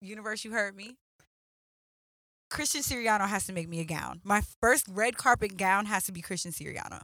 [0.00, 0.96] universe, you heard me.
[2.50, 4.20] Christian Siriano has to make me a gown.
[4.22, 7.02] My first red carpet gown has to be Christian Siriano.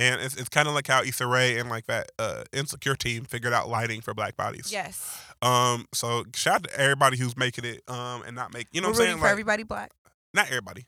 [0.00, 3.24] And it's, it's kind of like how Issa Rae and like that uh, insecure team
[3.24, 4.72] figured out lighting for black bodies.
[4.72, 5.22] Yes.
[5.42, 5.86] Um.
[5.92, 7.82] So shout out to everybody who's making it.
[7.86, 8.22] Um.
[8.26, 9.16] And not make you know we're what I'm saying.
[9.18, 9.90] for Like, everybody black.
[10.32, 10.86] not everybody.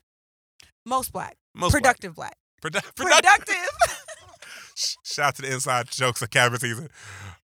[0.85, 1.37] Most black.
[1.53, 2.35] Most productive black.
[2.61, 3.31] Produ- productive.
[3.45, 3.55] Productive.
[4.75, 6.89] Sh- Shout out to the inside jokes of cabin season.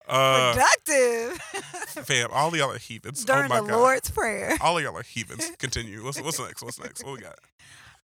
[0.08, 1.42] Uh, productive.
[2.06, 3.26] fam, all of y'all are heathens.
[3.26, 3.78] During oh my the god.
[3.80, 4.56] Lord's Prayer.
[4.62, 5.52] All of y'all are heathens.
[5.58, 6.04] Continue.
[6.04, 6.62] What's what's next?
[6.62, 7.04] What's next?
[7.04, 7.40] What we got?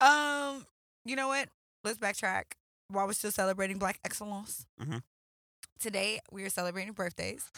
[0.01, 0.67] Um,
[1.07, 1.49] you know what?
[1.85, 2.43] Let's backtrack.
[2.89, 5.03] While we're still celebrating Black Excellence, Mhm.
[5.79, 7.51] today we are celebrating birthdays.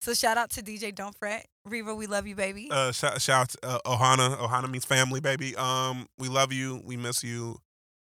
[0.00, 1.94] So shout out to DJ Don't Fret, Reva.
[1.94, 2.68] We love you, baby.
[2.70, 4.36] Uh, shout, shout out to uh, Ohana.
[4.38, 5.56] Ohana means family, baby.
[5.56, 6.82] Um, we love you.
[6.84, 7.60] We miss you.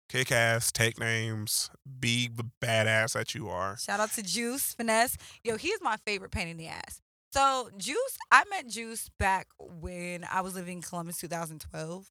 [0.10, 0.72] Kick ass.
[0.72, 1.70] Take names.
[2.00, 3.78] Be the badass that you are.
[3.78, 5.16] shout out to Juice Finesse.
[5.44, 7.00] Yo, he's my favorite pain in the ass.
[7.32, 12.10] So Juice, I met Juice back when I was living in Columbus, 2012.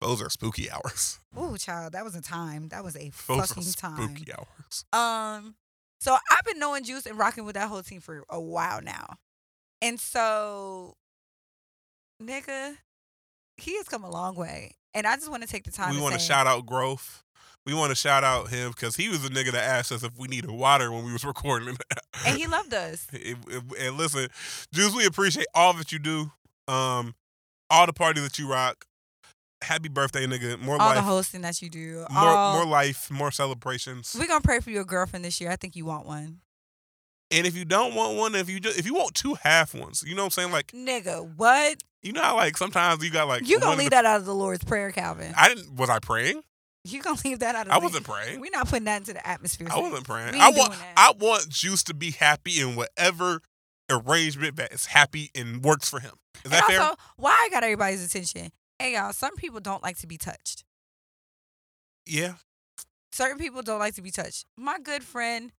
[0.00, 1.20] Those are spooky hours.
[1.38, 2.68] Ooh, child, that was a time.
[2.68, 4.14] That was a Those fucking are time.
[4.16, 4.84] spooky hours.
[4.92, 5.54] Um,
[6.00, 9.16] so I've been knowing Juice and rocking with that whole team for a while now,
[9.82, 10.94] and so,
[12.22, 12.76] nigga,
[13.56, 15.94] he has come a long way, and I just want to take the time.
[15.94, 17.22] we want to shout out Growth.
[17.66, 20.18] We want to shout out him because he was the nigga that asked us if
[20.18, 21.76] we needed water when we was recording.
[22.26, 23.06] and he loved us.
[23.12, 24.28] It- it- and listen,
[24.72, 26.32] Juice, we appreciate all that you do.
[26.68, 27.14] Um,
[27.68, 28.86] all the parties that you rock.
[29.62, 30.58] Happy birthday, nigga.
[30.60, 30.88] More life.
[30.88, 32.06] All the hosting that you do.
[32.10, 34.16] more all, more life, more celebrations.
[34.18, 35.50] We're gonna pray for your girlfriend this year.
[35.50, 36.40] I think you want one,
[37.30, 40.02] and if you don't want one, if you just if you want two half ones,
[40.06, 40.52] you know what I'm saying?
[40.52, 41.36] Like nigga.
[41.36, 41.82] What?
[42.02, 44.26] you know how like sometimes you got like You gonna leave the- that out of
[44.26, 45.34] the Lord's prayer, Calvin?
[45.36, 46.42] I didn't was I praying?
[46.84, 48.40] You gonna leave that out of I wasn't praying.
[48.40, 49.68] We're not putting that into the atmosphere.
[49.70, 50.34] I wasn't praying.
[50.40, 50.74] I want.
[50.96, 53.42] I want Juice to be happy in whatever
[53.90, 56.12] arrangement that is happy and works for him.
[56.36, 56.90] Is and that fair?
[57.16, 58.50] why I got everybody's attention?
[58.80, 60.64] Hey y'all, some people don't like to be touched.
[62.06, 62.34] yeah.
[63.12, 64.46] Certain people don't like to be touched.
[64.56, 65.50] My good friend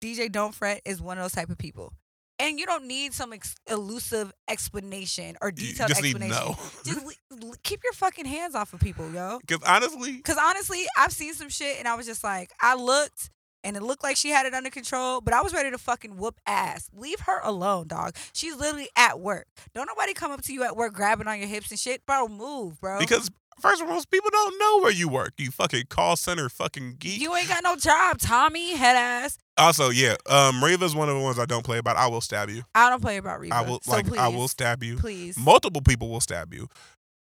[0.00, 1.92] DJ Don't Fret is one of those type of people,
[2.38, 6.54] and you don't need some ex- elusive explanation or detailed just need to explanation.
[6.84, 9.38] Just le- keep your fucking hands off of people, yo.
[9.46, 13.28] Because honestly, Because honestly, I've seen some shit and I was just like, I looked
[13.64, 16.16] and it looked like she had it under control, but I was ready to fucking
[16.16, 16.88] whoop ass.
[16.94, 18.16] Leave her alone, dog.
[18.32, 19.46] She's literally at work.
[19.74, 22.04] Don't nobody come up to you at work grabbing on your hips and shit.
[22.06, 22.98] Bro, move, bro.
[22.98, 25.32] because first of all, most people don't know where you work.
[25.38, 27.20] You fucking call center fucking geek.
[27.20, 29.38] you ain't got no job, Tommy, head ass.
[29.56, 31.96] also, yeah, um, Reva's one of the ones I don't play about.
[31.96, 32.62] I will stab you.
[32.74, 33.54] I don't play about Reba.
[33.54, 34.96] I will so like please, I will stab you.
[34.96, 35.38] Please.
[35.38, 36.68] Multiple people will stab you.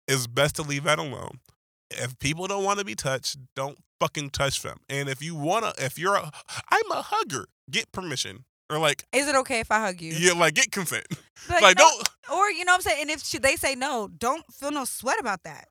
[0.07, 1.39] It's best to leave that alone.
[1.91, 4.79] If people don't want to be touched, don't fucking touch them.
[4.89, 6.29] And if you wanna, if you're a,
[6.69, 10.11] I'm a hugger, get permission or like, Is it okay if I hug you?
[10.13, 11.05] yeah, like get consent.
[11.49, 12.09] But, like no- don't.
[12.37, 13.01] Or you know what I'm saying?
[13.01, 15.67] And if she, they say no, don't feel no sweat about that.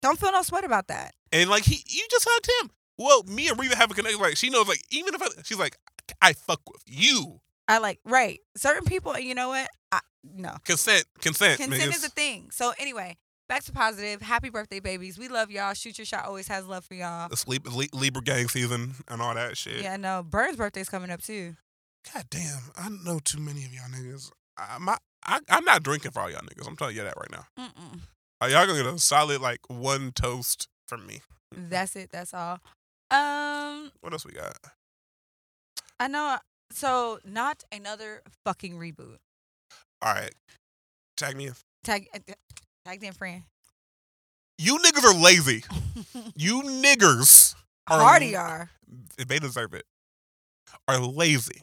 [0.00, 1.12] Don't feel no sweat about that.
[1.32, 2.70] And like he, you just hugged him.
[2.96, 4.20] Well, me and Reva have a connection.
[4.20, 5.76] Like she knows, like even if I, she's like,
[6.22, 7.40] I fuck with you.
[7.68, 8.40] I like right.
[8.56, 9.68] Certain people, you know what?
[9.92, 10.54] I, no.
[10.64, 11.96] Consent, consent, Consent niggas.
[11.96, 12.48] is a thing.
[12.50, 13.16] So anyway,
[13.50, 14.22] back to positive.
[14.22, 15.18] Happy birthday, babies.
[15.18, 15.74] We love y'all.
[15.74, 17.28] Shoot your shot always has love for y'all.
[17.28, 19.82] the sleep Li- Libra gang season and all that shit.
[19.82, 20.22] Yeah, no.
[20.22, 21.56] Burns' birthday's coming up too.
[22.14, 24.30] God damn, I know too many of y'all niggas.
[24.56, 26.66] I, my, I, I'm not drinking for all y'all niggas.
[26.66, 27.44] I'm telling you that right now.
[27.58, 27.98] Mm-mm.
[28.40, 31.20] Uh, y'all gonna get a solid like one toast from me.
[31.52, 32.10] That's it.
[32.12, 32.60] That's all.
[33.10, 34.56] Um, What else we got?
[35.98, 36.38] I know.
[36.72, 39.16] So not another fucking reboot.
[40.02, 40.32] All right,
[41.16, 41.54] tag me in.
[41.82, 42.06] Tag,
[42.90, 43.42] tag them friend.
[44.58, 45.64] You niggas are lazy.
[46.34, 47.54] You niggers
[47.86, 48.70] are Hardy are.
[49.18, 49.84] they deserve it.
[50.88, 51.62] Are lazy.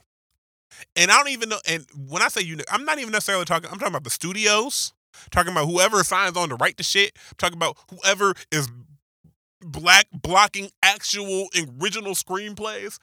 [0.96, 1.58] And I don't even know.
[1.68, 3.70] And when I say you, I'm not even necessarily talking.
[3.72, 4.94] I'm talking about the studios.
[5.32, 7.18] Talking about whoever signs on to write the shit.
[7.38, 8.70] Talking about whoever is
[9.62, 13.00] black blocking actual original screenplays.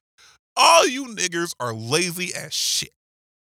[0.56, 2.93] All you niggers are lazy as shit.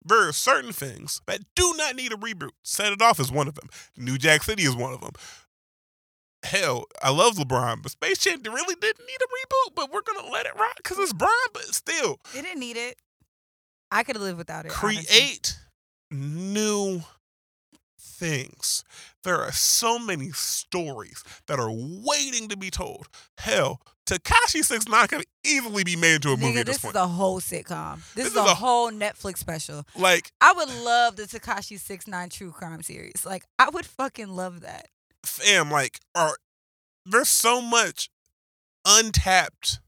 [0.06, 2.52] There are certain things that do not need a reboot.
[2.64, 3.70] Set it off is one of them.
[3.98, 5.12] New Jack City is one of them.
[6.44, 9.76] Hell, I love LeBron, but Space Jam really didn't need a reboot.
[9.76, 11.32] But we're gonna let it rock because it's Bron.
[11.54, 12.98] But still, It didn't need it.
[13.92, 14.72] I could have lived without it.
[14.84, 15.06] honestly.
[15.06, 15.58] create
[16.12, 17.02] new
[18.14, 18.84] things.
[19.24, 23.08] There are so many stories that are waiting to be told.
[23.38, 26.94] Hell, Tekashi Six Nine could easily be made into a movie Nigga, at this point.
[26.94, 27.96] this is a whole sitcom.
[28.16, 29.86] This, This is, is a, a- whole Netflix special.
[29.98, 33.26] like, I would love the Tekashi Six Nine True Crime series.
[33.26, 34.88] Like, I would fucking love that.
[35.26, 36.36] fam, like, are
[37.06, 38.10] there's so much
[38.86, 39.80] untapped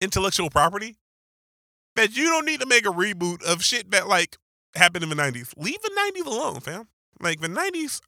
[0.00, 0.96] intellectual property
[1.96, 4.36] that you don't need to make a reboot of shit that like
[4.74, 5.52] happened in the '90s.
[5.56, 6.88] Leave the '90s alone, fam.
[7.24, 8.00] Like the '90s,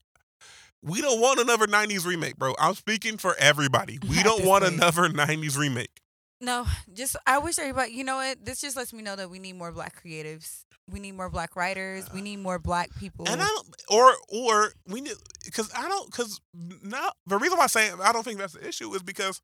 [0.83, 2.55] we don't want another '90s remake, bro.
[2.59, 3.99] I'm speaking for everybody.
[4.09, 4.75] We don't want point.
[4.75, 6.01] another '90s remake.
[6.41, 7.93] No, just I wish everybody.
[7.93, 8.45] You know what?
[8.45, 10.65] This just lets me know that we need more black creatives.
[10.91, 12.13] We need more black writers.
[12.13, 13.27] We need more black people.
[13.27, 16.41] And I don't, or or we need because I don't because
[16.83, 19.41] now the reason why I'm saying I don't think that's the issue is because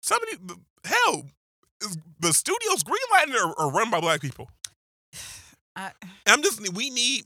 [0.00, 0.32] somebody
[0.84, 1.24] hell
[1.82, 4.48] is- the studios greenlighting are, are run by black people.
[5.76, 5.90] I,
[6.26, 7.24] I'm just we need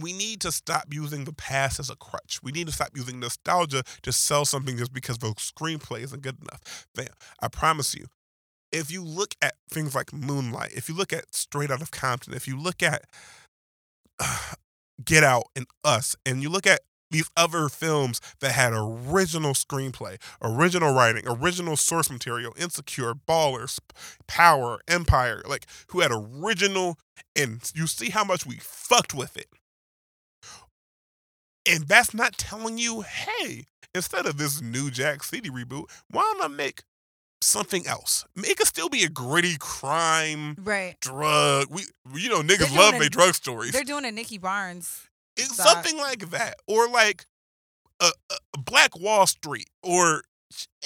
[0.00, 2.40] we need to stop using the past as a crutch.
[2.42, 6.38] We need to stop using nostalgia to sell something just because the screenplay isn't good
[6.40, 6.86] enough.
[6.94, 7.08] Fam,
[7.40, 8.06] I promise you,
[8.70, 12.32] if you look at things like Moonlight, if you look at Straight Out of Compton,
[12.32, 13.04] if you look at
[15.04, 20.16] Get Out and Us, and you look at these other films that had original screenplay,
[20.40, 23.78] original writing, original source material, Insecure, Ballers,
[24.26, 26.98] Power, Empire, like who had original,
[27.36, 29.48] and you see how much we fucked with it.
[31.66, 36.44] And that's not telling you, hey, instead of this new Jack City reboot, why don't
[36.44, 36.82] I make
[37.40, 38.24] something else?
[38.36, 40.96] It could still be a gritty crime, right.
[41.00, 41.68] drug.
[41.70, 41.82] We,
[42.14, 43.72] you know, niggas love a- their drug stories.
[43.72, 45.08] They're doing a Nicky Barnes.
[45.36, 47.26] It's something like that, or like
[48.00, 50.24] a, a Black Wall Street, or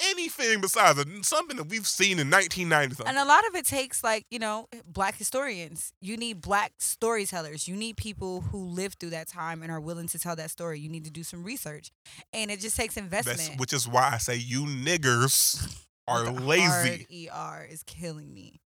[0.09, 3.07] anything besides something that we've seen in 1990 something.
[3.07, 5.93] And a lot of it takes like, you know, black historians.
[6.01, 7.67] You need black storytellers.
[7.67, 10.79] You need people who lived through that time and are willing to tell that story.
[10.79, 11.91] You need to do some research.
[12.33, 13.37] And it just takes investment.
[13.39, 17.29] That's, which is why I say you niggers are lazy.
[17.29, 18.61] ER is killing me.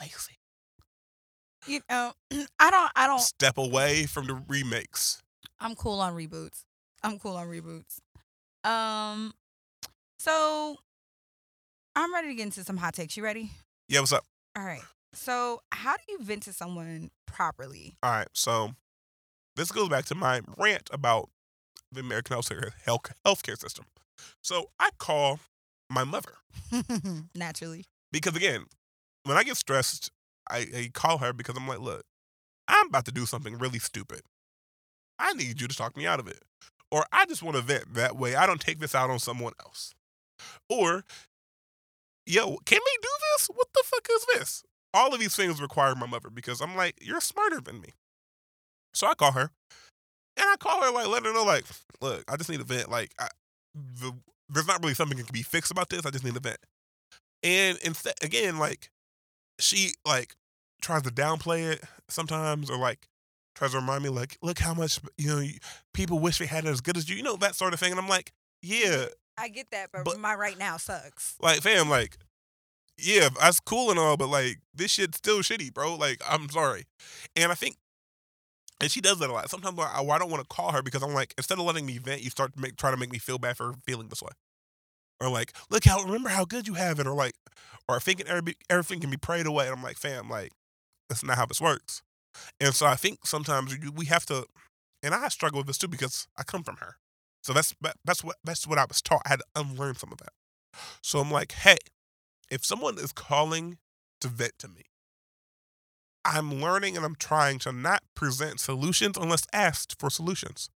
[0.00, 0.38] Lazy.
[1.66, 2.12] You know,
[2.58, 5.22] I don't I don't Step away from the remakes.
[5.58, 6.64] I'm cool on reboots.
[7.02, 7.98] I'm cool on reboots.
[8.68, 9.34] Um
[10.20, 10.76] so
[11.96, 13.16] I'm ready to get into some hot takes.
[13.16, 13.50] You ready?
[13.88, 14.24] Yeah, what's up?
[14.56, 14.82] All right.
[15.12, 17.96] So, how do you vent to someone properly?
[18.02, 18.72] All right, so
[19.56, 21.30] this goes back to my rant about
[21.90, 23.86] the American healthcare health healthcare system.
[24.42, 25.40] So I call
[25.88, 26.34] my mother
[27.34, 27.86] Naturally.
[28.12, 28.66] because again,
[29.24, 30.10] when I get stressed,
[30.48, 32.04] I, I call her because I'm like, look,
[32.68, 34.20] I'm about to do something really stupid.
[35.18, 36.42] I need you to talk me out of it,
[36.92, 37.94] or I just want to vent.
[37.94, 39.92] That way, I don't take this out on someone else.
[40.68, 41.04] Or,
[42.26, 43.48] yo, can we do this?
[43.48, 44.62] What the fuck is this?
[44.92, 47.90] All of these things require my mother because I'm like, you're smarter than me.
[48.92, 49.50] So I call her,
[50.36, 51.64] and I call her like, let her know, like,
[52.00, 52.90] look, I just need a vent.
[52.90, 53.28] Like, I,
[53.74, 54.12] the
[54.48, 56.04] there's not really something that can be fixed about this.
[56.04, 56.58] I just need a vent.
[57.42, 58.90] And instead, again, like,
[59.60, 60.34] she like
[60.82, 63.06] tries to downplay it sometimes, or like
[63.54, 65.46] tries to remind me, like, look how much you know
[65.94, 67.92] people wish they had it as good as you, you know, that sort of thing.
[67.92, 68.32] And I'm like,
[68.62, 69.06] yeah,
[69.40, 71.34] I get that, but, But- my right now sucks.
[71.40, 72.18] like, fam, like,
[72.98, 75.94] yeah, that's cool and all, but like, this shit's still shitty, bro.
[75.96, 76.84] Like, I'm sorry.
[77.34, 77.76] And I think,
[78.80, 79.50] and she does that a lot.
[79.50, 81.98] Sometimes I, I don't want to call her because I'm like, instead of letting me
[81.98, 84.32] vent, you start to make try to make me feel bad for feeling this way,
[85.20, 87.34] or like, look how remember how good you have it, or like,
[87.88, 88.26] or thinking
[88.68, 89.66] everything can be prayed away.
[89.66, 90.52] And I'm like, fam, like,
[91.08, 92.02] that's not how this works.
[92.60, 94.44] And so I think sometimes we have to,
[95.02, 96.96] and I struggle with this too because I come from her.
[97.50, 97.74] So that's
[98.04, 99.22] that's what that's what I was taught.
[99.26, 100.30] I had to unlearn some of that.
[101.02, 101.78] So I'm like, hey,
[102.48, 103.78] if someone is calling
[104.20, 104.82] to vent to me,
[106.24, 110.70] I'm learning and I'm trying to not present solutions unless asked for solutions.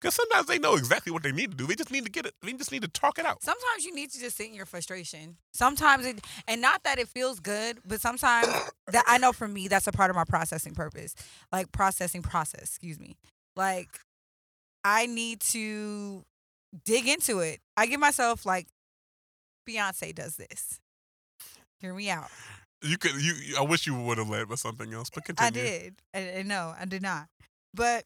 [0.00, 1.68] Because sometimes they know exactly what they need to do.
[1.68, 2.34] They just need to get it.
[2.42, 3.40] They just need to talk it out.
[3.44, 5.36] Sometimes you need to just sit in your frustration.
[5.52, 8.48] Sometimes it, and not that it feels good, but sometimes
[8.88, 11.14] that I know for me, that's a part of my processing purpose,
[11.52, 12.62] like processing process.
[12.62, 13.14] Excuse me.
[13.54, 14.00] Like
[14.84, 16.24] I need to
[16.84, 17.60] dig into it.
[17.76, 18.66] I give myself like
[19.68, 20.80] Beyonce does this.
[21.80, 22.28] Hear me out.
[22.82, 23.12] You could.
[23.20, 23.56] You.
[23.58, 25.60] I wish you would have led with something else, but continue.
[25.60, 25.94] I did.
[26.12, 27.28] And no, I did not.
[27.74, 28.04] But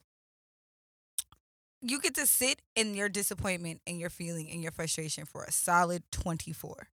[1.81, 5.51] you get to sit in your disappointment and your feeling and your frustration for a
[5.51, 6.87] solid 24.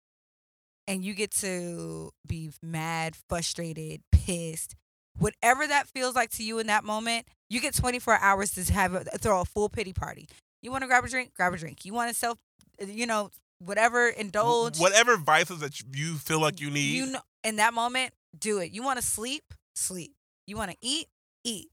[0.88, 4.76] And you get to be mad, frustrated, pissed,
[5.18, 7.26] whatever that feels like to you in that moment.
[7.54, 10.28] You get 24 hours to have a, throw a full pity party.
[10.64, 11.36] You want to grab a drink?
[11.36, 11.86] Grab a drink.
[11.86, 12.40] You want to self,
[12.84, 13.30] you know,
[13.60, 14.80] whatever, indulge.
[14.80, 16.96] Whatever vices that you feel like you need.
[16.96, 18.72] You know, in that moment, do it.
[18.72, 20.16] You want to sleep, sleep.
[20.48, 21.06] You want to eat,
[21.44, 21.68] eat.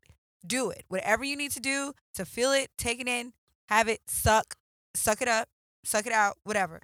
[0.46, 0.84] Do it.
[0.88, 3.32] Whatever you need to do to feel it, take it in,
[3.70, 4.56] have it, suck,
[4.94, 5.48] suck it up,
[5.82, 6.82] suck it out, whatever,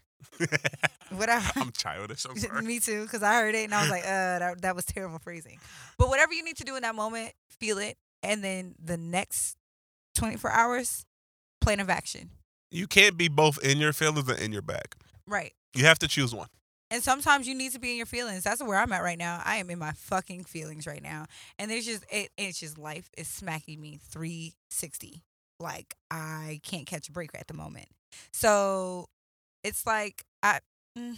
[1.10, 1.52] whatever.
[1.56, 2.24] I'm childish.
[2.24, 2.62] I'm sorry.
[2.62, 5.18] Me too, because I heard it and I was like, uh, that, that was terrible
[5.18, 5.58] phrasing.
[5.98, 9.56] But whatever you need to do in that moment, feel it, and then the next
[10.16, 11.04] 24 hours,
[11.60, 12.30] plan of action.
[12.70, 14.94] You can't be both in your feelings and in your bag.
[15.26, 15.52] Right.
[15.74, 16.48] You have to choose one.
[16.90, 18.44] And sometimes you need to be in your feelings.
[18.44, 19.42] That's where I'm at right now.
[19.44, 21.26] I am in my fucking feelings right now.
[21.58, 25.22] And there's just it, it's just life is smacking me 360.
[25.58, 27.88] Like I can't catch a break at the moment.
[28.32, 29.08] So
[29.64, 30.60] it's like I
[30.96, 31.16] mm,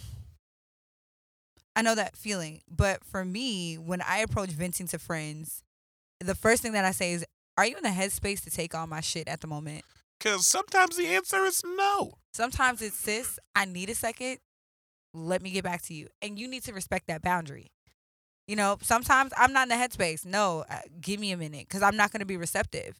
[1.75, 5.63] I know that feeling, but for me, when I approach venting to friends,
[6.27, 7.25] the first thing that I say is,
[7.57, 9.83] "Are you in the headspace to take all my shit at the moment?"
[10.19, 12.15] Because sometimes the answer is no.
[12.33, 14.39] Sometimes it's sis, I need a second.
[15.13, 16.07] Let me get back to you.
[16.21, 17.71] And you need to respect that boundary.
[18.47, 20.25] You know, sometimes I'm not in the headspace.
[20.25, 22.99] No, uh, give me a minute because I'm not going to be receptive.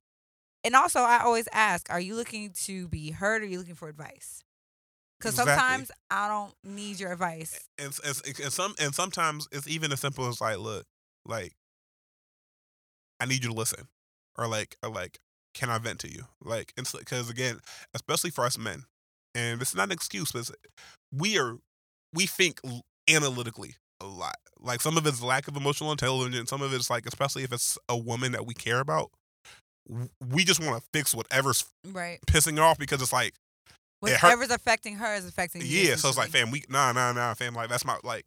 [0.63, 3.75] And also, I always ask, are you looking to be heard or are you looking
[3.75, 4.43] for advice?
[5.19, 5.61] Because Exactly.
[5.61, 7.59] sometimes I don't need your advice.
[7.77, 10.85] And, and, and some and sometimes it's even as simple as like, look,
[11.25, 11.53] like,
[13.19, 13.87] I need you to listen,
[14.37, 15.19] or like, or like,
[15.53, 16.23] can I vent to you?
[16.43, 17.59] Like, because again,
[17.93, 18.83] especially for us men,
[19.35, 20.51] and it's not an excuse, but it's,
[21.13, 21.57] we are
[22.13, 22.59] we think
[23.09, 24.35] analytically a lot.
[24.59, 27.77] Like some of it's lack of emotional intelligence, some of it's like, especially if it's
[27.87, 29.11] a woman that we care about,
[30.29, 32.19] we just want to fix whatever's Right.
[32.27, 33.33] pissing her off because it's like,
[34.05, 35.67] It Whatever's affecting her is affecting you.
[35.67, 35.95] yeah.
[35.95, 37.53] So it's like, fam, we nah nah nah, fam.
[37.53, 38.25] Like that's my like,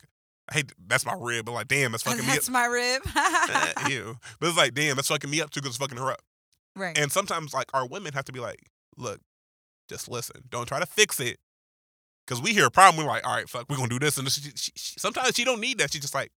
[0.51, 2.35] Hate that's my rib, but like, damn, that's fucking me up.
[2.35, 3.03] That's my rib.
[3.17, 4.17] Eh, Ew.
[4.41, 6.21] But it's like, damn, that's fucking me up too because it's fucking her up.
[6.77, 6.99] right.
[6.99, 8.59] And sometimes like our women have to be like,
[8.97, 9.21] look,
[9.89, 10.43] just listen.
[10.51, 11.39] Don't try to fix it.
[12.27, 14.17] Cause we hear a problem, we're like, all right, fuck, we're gonna do this.
[14.17, 15.93] And she, she, she, sometimes she don't need that.
[15.93, 16.31] She's just like,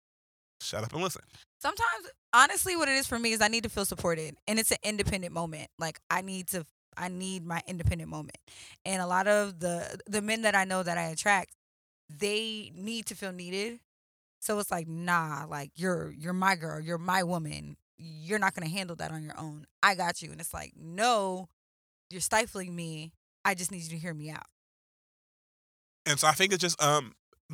[0.60, 1.20] shut up and listen.
[1.60, 4.70] sometimes honestly what it is for me is i need to feel supported and it's
[4.70, 6.64] an independent moment like i need to
[6.96, 8.38] i need my independent moment
[8.86, 11.54] and a lot of the the men that i know that i attract
[12.08, 13.78] they need to feel needed
[14.44, 18.74] so it's like nah like you're you're my girl you're my woman you're not to
[18.74, 20.30] handle that on your own i got you.
[20.30, 21.48] And it's like no
[22.10, 23.12] you're stifling me
[23.44, 24.46] i just need you to hear me out.
[26.06, 27.12] And so I think it's just um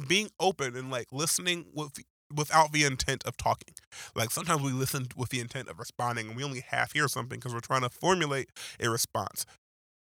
[0.08, 1.98] being open and like listening with
[2.34, 3.74] without the intent of talking.
[4.14, 7.38] Like sometimes we listen with the intent of responding and we only half hear something
[7.38, 9.46] because we're trying to formulate a response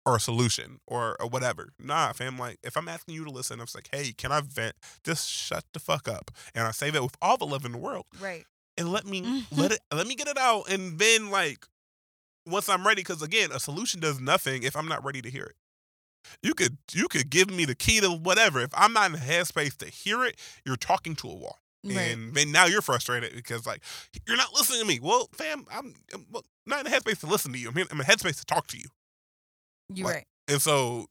[0.08, 1.68] or a solution or, or whatever.
[1.78, 4.40] Nah, fam, like if I'm asking you to listen, I'm just like, hey, can I
[4.40, 4.74] vent?
[5.04, 6.30] Just shut the fuck up.
[6.54, 8.06] And I say that with all the love in the world.
[8.18, 8.44] Right.
[8.78, 9.60] And let me mm-hmm.
[9.60, 10.70] let it let me get it out.
[10.70, 11.66] And then like
[12.46, 15.44] once I'm ready, because again, a solution does nothing if I'm not ready to hear
[15.44, 15.56] it.
[16.42, 18.60] You could you could give me the key to whatever.
[18.60, 21.58] If I'm not in the headspace to hear it, you're talking to a wall.
[21.84, 21.98] Right.
[21.98, 23.82] And then now you're frustrated because like
[24.26, 25.00] you're not listening to me.
[25.02, 26.24] Well, fam, I'm, I'm
[26.66, 27.68] not in the headspace to listen to you.
[27.68, 28.86] I'm in, I'm in the headspace to talk to you.
[29.92, 30.26] You're like, right.
[30.48, 31.06] And so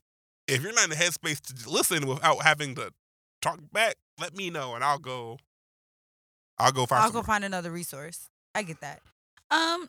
[0.47, 2.91] if you're not in the headspace to listen without having to
[3.41, 5.37] talk back, let me know and I'll go.
[6.59, 7.03] I'll go find.
[7.03, 8.29] I'll go find another resource.
[8.55, 9.01] I get that.
[9.51, 9.87] Um,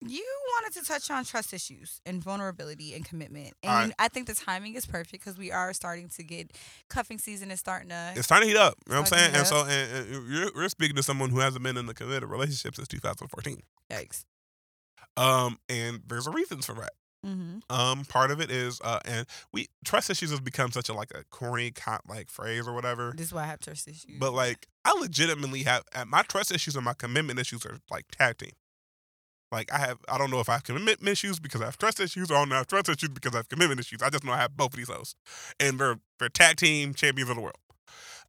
[0.00, 0.24] you
[0.54, 3.94] wanted to touch on trust issues and vulnerability and commitment, and right.
[3.98, 6.52] I think the timing is perfect because we are starting to get
[6.88, 8.12] cuffing season is starting to.
[8.16, 8.74] It's starting to heat up.
[8.86, 9.34] You know what I'm saying?
[9.36, 12.28] And so, and, and you're, you're speaking to someone who hasn't been in a committed
[12.28, 13.60] relationship since 2014.
[13.90, 14.24] Yikes.
[15.16, 16.92] Um, and there's a reason for that.
[17.26, 17.58] Mm-hmm.
[17.68, 21.10] Um, part of it is, uh, and we trust issues has become such a like
[21.14, 23.12] a corny con- like phrase or whatever.
[23.14, 24.16] This is why I have trust issues.
[24.18, 28.06] But like, I legitimately have uh, my trust issues and my commitment issues are like
[28.10, 28.52] tag team.
[29.52, 32.00] Like I have, I don't know if I have commitment issues because I have trust
[32.00, 34.00] issues, or I don't know I have trust issues because I have commitment issues.
[34.00, 35.14] I just know I have both of these those,
[35.58, 37.56] and they're they're tag team champions of the world.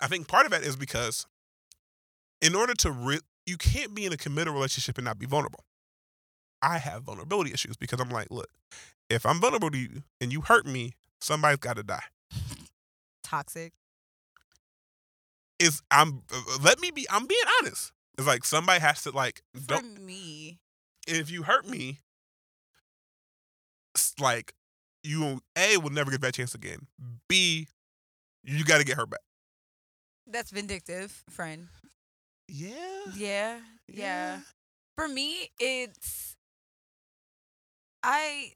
[0.01, 1.27] I think part of that is because,
[2.41, 5.63] in order to re- you can't be in a committed relationship and not be vulnerable.
[6.61, 8.49] I have vulnerability issues because I'm like, look,
[9.09, 12.03] if I'm vulnerable to you and you hurt me, somebody's got to die.
[13.23, 13.73] toxic.
[15.59, 17.05] Is I'm uh, let me be.
[17.09, 17.91] I'm being honest.
[18.17, 20.59] It's like somebody has to like For don't me,
[21.07, 21.99] if you hurt me,
[24.19, 24.53] like
[25.03, 26.87] you a will never get that chance again.
[27.27, 27.67] B,
[28.43, 29.21] you got to get her back.
[30.27, 31.67] that's vindictive, friend.
[32.47, 32.75] Yeah,
[33.15, 34.39] Yeah, yeah.
[34.95, 36.35] For me, it's
[38.03, 38.53] I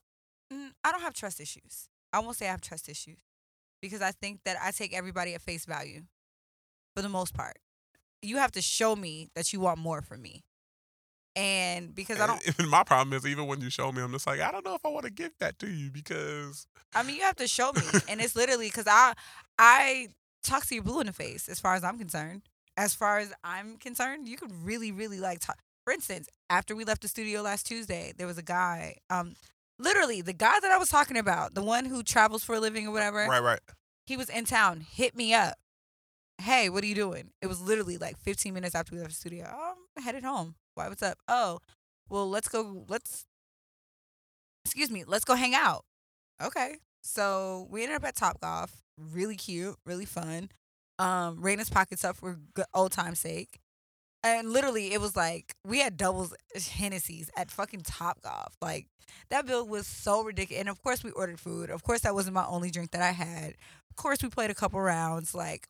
[0.51, 1.87] mm, I don't have trust issues.
[2.13, 3.17] I won't say I have trust issues
[3.81, 6.03] because I think that I take everybody at face value
[6.95, 7.57] for the most part.
[8.21, 10.43] You have to show me that you want more from me.
[11.35, 14.25] And because I don't And my problem is even when you show me, I'm just
[14.25, 17.17] like, I don't know if I want to give that to you because I mean,
[17.17, 19.13] you have to show me, and it's literally because I
[19.59, 20.09] I
[20.43, 22.43] talk to you blue in the face as far as I'm concerned.
[22.77, 25.57] As far as I'm concerned, you could really, really like talk.
[25.86, 29.36] For instance, after we left the studio last Tuesday, there was a guy, um,
[29.77, 32.88] literally the guy that I was talking about, the one who travels for a living
[32.88, 33.19] or whatever.
[33.29, 33.59] right, right.
[34.07, 35.55] He was in town, hit me up.
[36.41, 37.29] Hey, what are you doing?
[37.41, 39.47] It was literally like 15 minutes after we left the studio.
[39.51, 40.55] Oh, I'm headed home.
[40.73, 40.89] Why?
[40.89, 41.17] What's up?
[41.27, 41.59] Oh,
[42.09, 42.86] well, let's go.
[42.89, 43.25] Let's,
[44.65, 45.86] excuse me, let's go hang out.
[46.43, 46.77] Okay.
[47.03, 48.81] So we ended up at Top Golf.
[48.97, 50.49] Really cute, really fun.
[50.97, 53.59] Um, Raina's pockets up for good old time's sake.
[54.26, 58.57] And literally, it was like we had doubles eh, Hennessy's at fucking Top Golf.
[58.59, 58.88] Like
[59.30, 60.59] that bill was so ridiculous.
[60.59, 61.69] And of course, we ordered food.
[61.69, 63.53] Of course, that wasn't my only drink that I had.
[63.91, 65.36] Of course, we played a couple rounds.
[65.36, 65.67] Like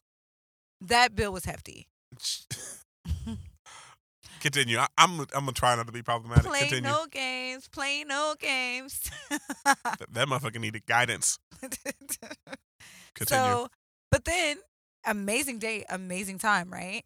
[0.80, 1.88] that bill was hefty.
[4.40, 4.78] Continue.
[4.78, 6.46] I, I'm I'm gonna try not to be problematic.
[6.46, 6.90] Play Continue.
[6.90, 7.68] no games.
[7.68, 9.12] Play no games.
[9.66, 11.40] that, that motherfucker needed guidance.
[13.16, 13.26] Continue.
[13.26, 13.68] So,
[14.12, 14.58] but then
[15.06, 17.04] amazing day, amazing time, right?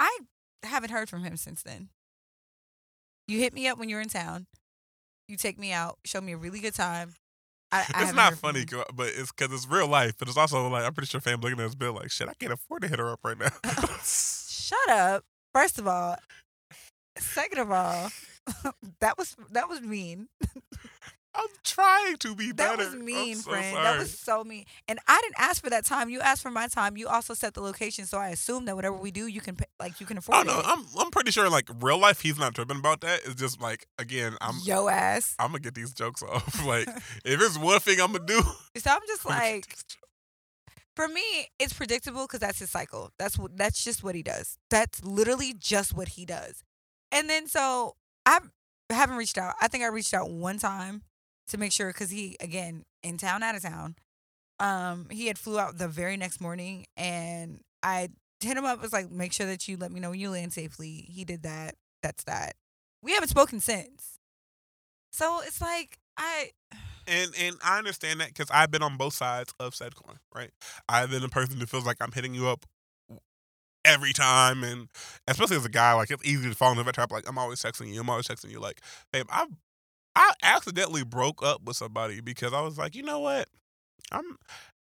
[0.00, 0.16] I
[0.62, 1.88] haven't heard from him since then.
[3.26, 4.46] You hit me up when you're in town.
[5.28, 7.14] You take me out, show me a really good time.
[7.70, 10.14] I, I it's not funny, but it's because it's real life.
[10.18, 12.28] But it's also like I'm pretty sure fam looking at this bill like shit.
[12.28, 13.50] I can't afford to hit her up right now.
[14.02, 15.24] Shut up.
[15.54, 16.16] First of all,
[17.18, 18.10] second of all,
[19.00, 20.28] that was that was mean.
[21.38, 22.82] I'm trying to be better.
[22.82, 23.72] That was mean, so friend.
[23.72, 23.84] sorry.
[23.84, 24.64] That was so mean.
[24.88, 26.10] And I didn't ask for that time.
[26.10, 26.96] You asked for my time.
[26.96, 29.66] You also set the location, so I assume that whatever we do, you can pay,
[29.78, 30.64] like you can afford Oh no, it.
[30.66, 33.20] I'm I'm pretty sure like real life he's not tripping about that.
[33.24, 35.36] It's just like again, I'm Yo ass.
[35.38, 36.64] I'm gonna get these jokes off.
[36.66, 36.88] like
[37.24, 38.42] if it's one thing I'm gonna do,
[38.76, 39.76] So I'm just I'm gonna get like,
[40.96, 41.22] for me,
[41.60, 43.12] it's predictable because that's his cycle.
[43.18, 44.58] That's what that's just what he does.
[44.70, 46.64] That's literally just what he does.
[47.12, 47.94] And then so
[48.26, 48.40] I
[48.90, 49.54] haven't reached out.
[49.60, 51.02] I think I reached out one time
[51.48, 53.96] to make sure because he again in town, out of town.
[54.60, 58.08] Um, he had flew out the very next morning, and I
[58.40, 58.82] hit him up.
[58.82, 61.06] Was like, make sure that you let me know when you land safely.
[61.08, 61.74] He did that.
[62.02, 62.54] That's that.
[63.02, 64.18] We haven't spoken since.
[65.12, 66.50] So it's like I
[67.06, 70.18] and and I understand that because I've been on both sides of said coin.
[70.34, 70.50] Right,
[70.88, 72.66] I've been a person who feels like I'm hitting you up
[73.84, 74.88] every time, and
[75.26, 77.12] especially as a guy, like it's easy to fall into that trap.
[77.12, 78.00] Like I'm always texting you.
[78.00, 78.60] I'm always texting you.
[78.60, 78.80] Like,
[79.12, 79.46] babe, I
[80.18, 83.48] I accidentally broke up with somebody because I was like, you know what,
[84.10, 84.36] I'm.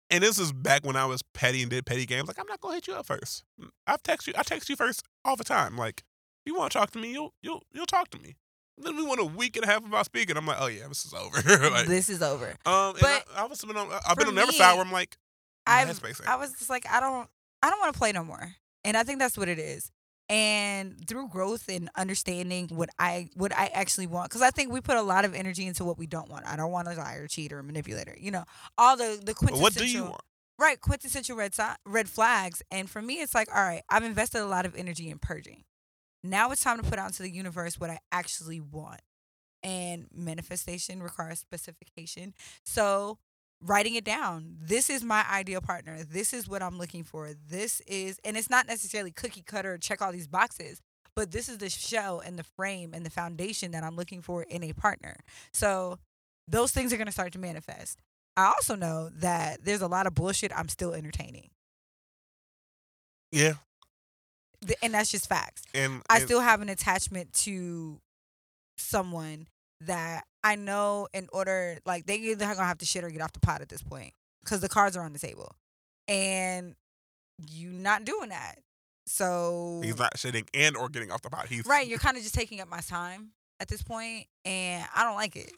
[0.09, 2.27] And this is back when I was petty and did petty games.
[2.27, 3.43] Like I'm not gonna hit you up first.
[3.85, 4.33] I've text you.
[4.35, 5.77] I text you first all the time.
[5.77, 6.03] Like
[6.43, 8.35] if you want to talk to me, you'll you'll you'll talk to me.
[8.79, 10.35] Then we went a week and a half about speaking.
[10.35, 11.69] I'm like, oh yeah, this is over.
[11.69, 12.55] like, this is over.
[12.65, 13.89] um, and but I, was been on.
[14.07, 15.17] I've been on the other side where I'm like,
[15.67, 16.27] I've, headspace ain't.
[16.27, 17.29] I was just like, I don't,
[17.61, 19.91] I don't want to play no more, and I think that's what it is.
[20.31, 24.79] And through growth and understanding what I what I actually want, because I think we
[24.79, 26.47] put a lot of energy into what we don't want.
[26.47, 28.15] I don't want a liar, cheater, or manipulator.
[28.17, 28.45] You know,
[28.77, 29.61] all the the quintessential.
[29.61, 30.21] what do you want?
[30.57, 31.53] Right, quintessential red
[31.85, 32.61] red flags.
[32.71, 35.63] And for me, it's like, all right, I've invested a lot of energy in purging.
[36.23, 39.01] Now it's time to put out into the universe what I actually want.
[39.63, 42.33] And manifestation requires specification.
[42.63, 43.17] So
[43.63, 44.57] writing it down.
[44.59, 46.03] This is my ideal partner.
[46.03, 47.31] This is what I'm looking for.
[47.49, 50.81] This is, and it's not necessarily cookie cutter, check all these boxes,
[51.15, 54.43] but this is the shell and the frame and the foundation that I'm looking for
[54.43, 55.17] in a partner.
[55.53, 55.99] So
[56.47, 57.99] those things are going to start to manifest.
[58.37, 61.49] I also know that there's a lot of bullshit I'm still entertaining.
[63.31, 63.53] Yeah,
[64.81, 65.63] And that's just facts.
[65.73, 68.01] and, I still have an attachment to
[68.77, 69.47] someone
[69.81, 73.33] that I know in order, like, they either gonna have to shit or get off
[73.33, 74.13] the pot at this point
[74.43, 75.55] because the cards are on the table.
[76.07, 76.75] And
[77.49, 78.55] you not doing that.
[79.07, 81.47] So, he's not shitting and or getting off the pot.
[81.47, 85.03] He's right, you're kind of just taking up my time at this point, and I
[85.03, 85.51] don't like it.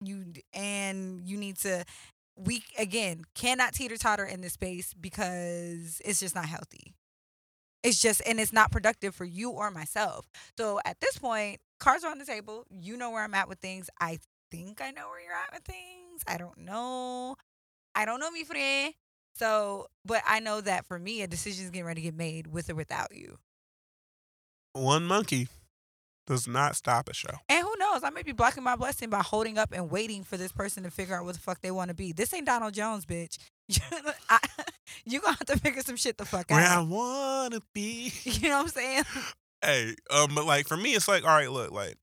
[0.00, 1.84] You and you need to.
[2.36, 6.94] We again cannot teeter totter in this space because it's just not healthy.
[7.84, 10.26] It's just and it's not productive for you or myself.
[10.58, 12.64] So at this point, cards are on the table.
[12.70, 13.90] You know where I'm at with things.
[14.00, 14.18] I
[14.50, 16.22] think I know where you're at with things.
[16.26, 17.36] I don't know.
[17.94, 18.94] I don't know, mi friend.
[19.36, 22.46] So, but I know that for me, a decision is getting ready to get made
[22.46, 23.38] with or without you.
[24.72, 25.48] one monkey
[26.26, 27.34] does not stop a show.
[27.48, 28.02] And who knows?
[28.02, 30.90] I may be blocking my blessing by holding up and waiting for this person to
[30.90, 32.12] figure out what the fuck they want to be.
[32.12, 33.38] This ain't Donald Jones, bitch.
[34.30, 34.38] I,
[35.04, 36.56] you gonna have to figure some shit the fuck out.
[36.56, 38.12] Where I wanna be.
[38.24, 39.04] You know what I'm saying?
[39.64, 41.96] Hey, um, but like for me, it's like, all right, look, like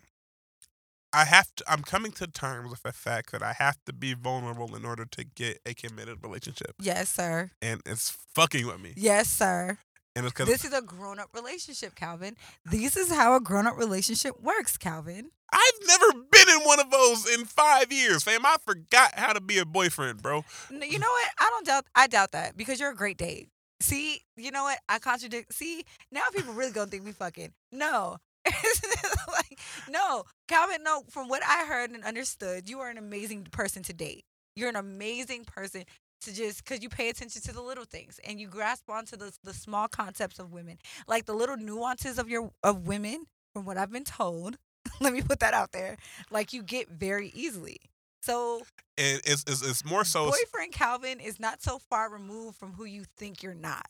[1.14, 1.64] I have to.
[1.68, 5.05] I'm coming to terms with the fact that I have to be vulnerable in order
[5.05, 7.51] to get a committed relationship, Yes, sir.
[7.62, 8.93] and it's fucking with me.
[8.95, 9.78] Yes, sir.
[10.16, 12.36] And it's because This is a grown up relationship, Calvin.
[12.66, 15.32] This is how a grown up relationship works, Calvin.
[15.53, 18.45] I've never been in one of those in five years, fam.
[18.45, 20.43] I forgot how to be a boyfriend, bro.
[20.70, 21.30] You know what?
[21.39, 21.86] I don't doubt.
[21.95, 23.49] I doubt that because you're a great date.
[23.82, 24.79] See, you know what?
[24.89, 25.53] I contradict.
[25.53, 27.51] See, now people really gonna think we fucking.
[27.71, 29.59] No, like
[29.89, 30.84] no, Calvin.
[30.84, 34.23] No, from what I heard and understood, you are an amazing person to date.
[34.55, 35.84] You're an amazing person
[36.21, 39.34] to just because you pay attention to the little things and you grasp onto the
[39.43, 40.77] the small concepts of women,
[41.07, 43.25] like the little nuances of your of women.
[43.53, 44.57] From what I've been told,
[45.01, 45.97] let me put that out there.
[46.29, 47.77] Like you get very easily.
[48.22, 48.61] So
[48.97, 50.32] And it's it's, it's more so.
[50.32, 53.88] boyfriend Calvin is not so far removed from who you think you're not.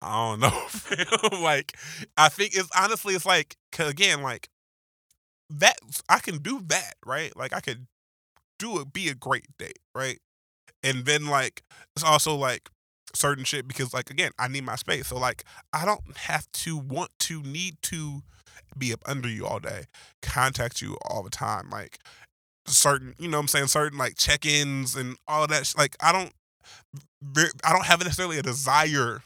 [0.00, 1.38] I don't know.
[1.40, 1.76] like
[2.16, 4.48] I think it's honestly it's like, again like
[5.50, 5.76] that
[6.08, 7.36] I can do that right.
[7.36, 7.86] Like I could
[8.58, 10.18] do it, be a great date, right?
[10.82, 11.62] And then like
[11.96, 12.68] it's also like
[13.14, 15.08] certain shit because like again I need my space.
[15.08, 18.22] So like I don't have to want to need to
[18.76, 19.84] be up under you all day,
[20.22, 21.98] contact you all the time, like
[22.68, 25.66] certain you know what I'm saying certain like check-ins and all of that.
[25.66, 26.32] sh- Like I don't
[27.64, 29.22] I don't have necessarily a desire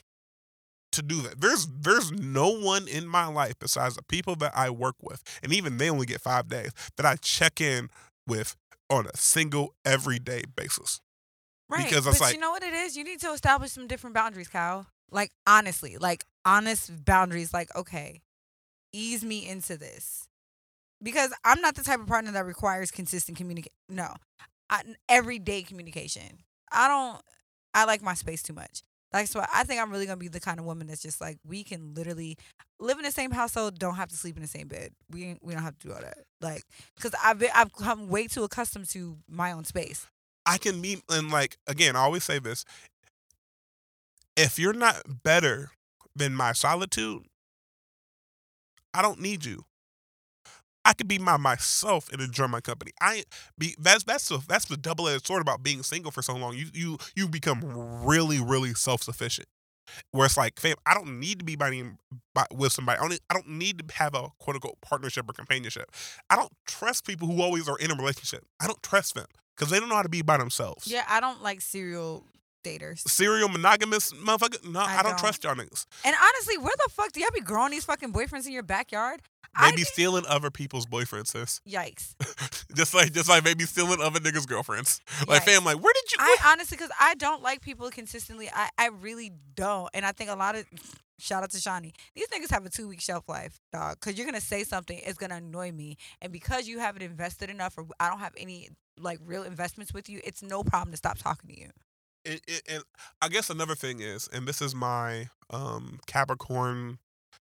[0.93, 1.40] to do that.
[1.40, 5.53] There's there's no one in my life besides the people that I work with, and
[5.53, 7.88] even they only get five days that I check in
[8.26, 8.57] with
[8.90, 11.01] on a single everyday basis.
[11.70, 11.88] Right.
[11.88, 12.97] Because but it's like- you know what it is?
[12.97, 14.86] You need to establish some different boundaries, Kyle.
[15.11, 17.53] Like honestly, like honest boundaries.
[17.55, 18.20] Like, okay,
[18.93, 20.28] ease me into this.
[21.03, 23.73] Because I'm not the type of partner that requires consistent communication.
[23.89, 24.15] No.
[24.71, 26.39] I, everyday communication.
[26.71, 27.21] I don't
[27.75, 28.83] I like my space too much.
[29.13, 31.39] That's why I think I'm really gonna be the kind of woman that's just like
[31.47, 32.37] we can literally
[32.81, 34.93] live in the same household, don't have to sleep in the same bed.
[35.11, 36.19] We we don't have to do all that.
[36.41, 36.63] Like,
[37.01, 40.07] cause I've been, I've come way too accustomed to my own space.
[40.47, 42.65] I can meet and like again, I always say this.
[44.37, 45.71] If you're not better
[46.17, 47.25] than my solitude,
[48.95, 49.65] I don't need you.
[50.85, 52.93] I could be my myself and enjoy my company.
[53.01, 53.24] I
[53.59, 56.57] be that's that's the that's the double edged sword about being single for so long.
[56.57, 57.61] You you you become
[58.05, 59.49] really really self sufficient.
[60.12, 61.83] Where it's like, fam, I don't need to be by,
[62.35, 62.99] by with somebody.
[62.99, 65.91] I don't, I don't need to have a quote unquote partnership or companionship.
[66.30, 68.45] I don't trust people who always are in a relationship.
[68.61, 69.26] I don't trust them
[69.57, 70.87] because they don't know how to be by themselves.
[70.87, 72.24] Yeah, I don't like serial
[72.63, 73.09] daters.
[73.09, 74.69] serial monogamous motherfucker.
[74.71, 75.19] No, I, I don't, don't.
[75.19, 75.87] trust y'all niggas.
[76.05, 79.23] And honestly, where the fuck do y'all be growing these fucking boyfriends in your backyard?
[79.61, 81.61] They I be stealing other people's boyfriends, sis.
[81.69, 82.15] yikes.
[82.75, 85.01] just like just like maybe stealing other niggas' girlfriends.
[85.29, 86.19] Like fam, like where did you?
[86.21, 88.51] I honestly, because I don't like people consistently.
[88.53, 89.89] I, I really don't.
[89.95, 90.65] And I think a lot of,
[91.19, 93.99] shout out to Shawnee, these niggas have a two week shelf life, dog.
[94.01, 95.97] Because you're going to say something, it's going to annoy me.
[96.21, 100.09] And because you haven't invested enough or I don't have any like real investments with
[100.09, 101.69] you, it's no problem to stop talking to you.
[102.25, 102.83] It, and
[103.20, 106.99] I guess another thing is, and this is my um Capricorn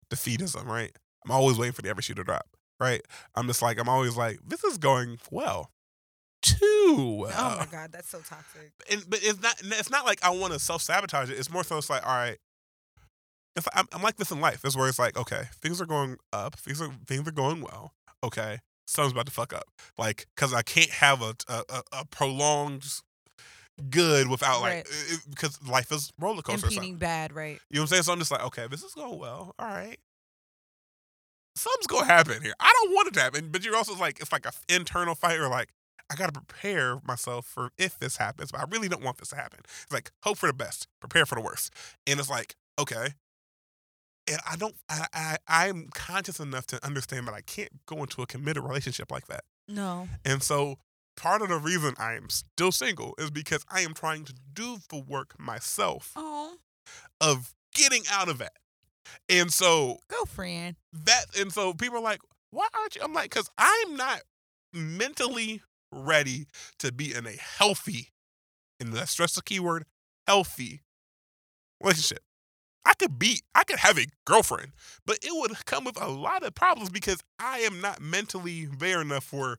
[0.09, 0.91] defeatism, right?
[1.25, 2.47] I'm always waiting for the every shoe to drop,
[2.79, 3.01] right?
[3.35, 5.71] I'm just like I'm always like this is going well,
[6.41, 7.33] too well.
[7.35, 8.71] oh my God, that's so toxic.
[8.89, 11.37] and but it's not it's not like I want to self sabotage it.
[11.37, 12.37] It's more so it's like all right.
[13.55, 16.17] If I'm, I'm like this in life, it's where it's like okay, things are going
[16.33, 17.93] up, things are things are going well.
[18.23, 19.65] Okay, something's about to fuck up,
[19.97, 22.85] like because I can't have a, a, a prolonged
[23.89, 24.85] good without like Right.
[24.89, 26.67] it- because life is roller coaster.
[26.67, 27.59] Impeding bad, right?
[27.69, 28.03] You know what I'm saying?
[28.03, 29.55] So I'm just like okay, this is going well.
[29.59, 29.99] All right.
[31.55, 32.53] Something's gonna happen here.
[32.59, 35.39] I don't want it to happen, but you're also like it's like an internal fight
[35.39, 35.69] or like
[36.09, 39.35] I gotta prepare myself for if this happens, but I really don't want this to
[39.35, 39.59] happen.
[39.83, 41.73] It's like hope for the best, prepare for the worst,
[42.07, 43.15] and it's like okay,
[44.27, 48.21] and I don't, I, I, I'm conscious enough to understand that I can't go into
[48.21, 50.07] a committed relationship like that, No.
[50.25, 50.77] and so
[51.15, 54.77] part of the reason I am still single is because I am trying to do
[54.89, 56.57] the work myself Oh,
[57.19, 58.53] of getting out of that,
[59.29, 60.75] and so go friend.
[60.93, 62.19] that and so people are like
[62.51, 63.01] why aren't you?
[63.03, 64.21] I'm like because i'm not
[64.73, 66.47] mentally ready
[66.79, 68.09] to be in a healthy
[68.79, 69.85] and let's stress the keyword
[70.27, 70.81] healthy
[71.81, 72.19] relationship.
[72.85, 74.71] I could be i could have a girlfriend
[75.05, 79.01] but it would come with a lot of problems because i am not mentally there
[79.01, 79.57] enough where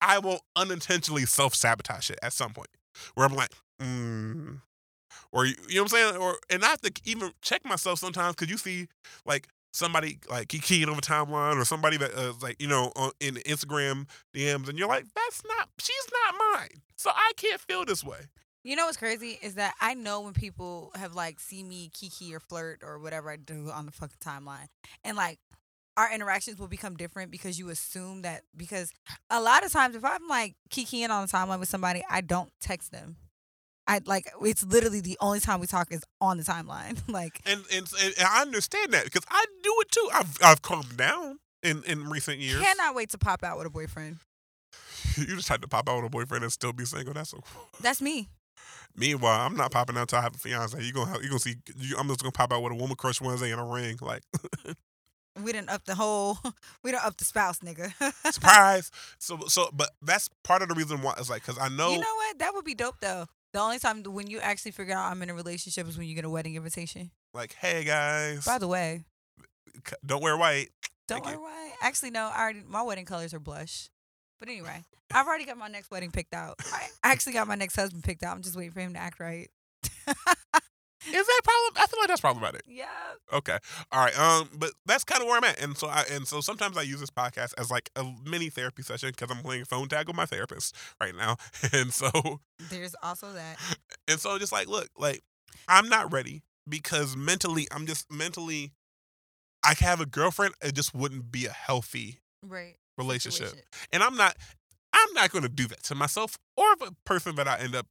[0.00, 2.68] i will unintentionally self-sabotage it at some point
[3.14, 4.60] where i'm like mm.
[5.32, 8.34] or you, know what i'm saying or and i have to even check myself sometimes
[8.34, 8.86] because you see
[9.24, 13.36] like somebody like keying over timeline or somebody that uh, like you know on, in
[13.36, 18.04] Instagram DMs and you're like that's not she's not mine so I can't feel this
[18.04, 18.18] way.
[18.62, 22.34] You know what's crazy is that I know when people have like see me kiki
[22.34, 24.66] or flirt or whatever I do on the fucking timeline,
[25.02, 25.38] and like
[25.96, 28.92] our interactions will become different because you assume that because
[29.28, 32.50] a lot of times if I'm like kikiing on the timeline with somebody, I don't
[32.60, 33.16] text them.
[33.86, 37.00] I like it's literally the only time we talk is on the timeline.
[37.08, 40.08] like And, and and I understand that because I do it too.
[40.14, 42.60] I've I've calmed down in in recent years.
[42.60, 44.18] cannot wait to pop out with a boyfriend.
[45.16, 47.14] you just had to pop out with a boyfriend and still be single.
[47.14, 47.40] That's so.
[47.54, 47.66] Cool.
[47.80, 48.28] That's me.
[48.96, 50.82] Meanwhile, I'm not popping out until I have a fiance.
[50.82, 51.56] You gonna have, you gonna see.
[51.76, 53.98] You, I'm just gonna pop out with a woman crush Wednesday in a ring.
[54.00, 54.22] Like
[55.42, 56.38] We didn't up the whole.
[56.82, 57.92] We don't up the spouse, nigga.
[58.32, 58.90] surprise.
[59.18, 61.90] So so, but that's part of the reason why it's like because I know.
[61.90, 62.38] You know what?
[62.38, 63.26] That would be dope though.
[63.52, 66.14] The only time when you actually figure out I'm in a relationship is when you
[66.14, 67.10] get a wedding invitation.
[67.34, 69.04] like, hey guys, By the way,
[70.06, 70.68] don't wear white.
[71.08, 71.42] don't Thank you.
[71.42, 71.70] why.
[71.82, 72.30] Actually, no.
[72.32, 73.90] I already my wedding colors are blush.
[74.38, 76.58] But anyway, I've already got my next wedding picked out.
[76.72, 78.34] I actually got my next husband picked out.
[78.36, 79.50] I'm just waiting for him to act right.
[81.06, 81.72] Is that problem?
[81.82, 82.62] I feel like that's problematic.
[82.66, 82.86] yeah.
[83.32, 83.56] Okay,
[83.92, 84.18] all right.
[84.18, 86.82] Um, but that's kind of where I'm at, and so I and so sometimes I
[86.82, 90.16] use this podcast as like a mini therapy session because I'm playing phone tag with
[90.16, 91.36] my therapist right now,
[91.72, 92.10] and so
[92.70, 93.56] There's also that.
[94.08, 95.22] and so just like look, like
[95.68, 98.72] I'm not ready because mentally I'm just mentally.
[99.64, 100.54] I can have a girlfriend.
[100.62, 102.76] It just wouldn't be a healthy Right.
[102.96, 103.48] relationship.
[103.48, 103.66] Situation.
[103.92, 104.36] and I'm not
[104.92, 107.86] I'm not gonna do that to myself or the person that I end up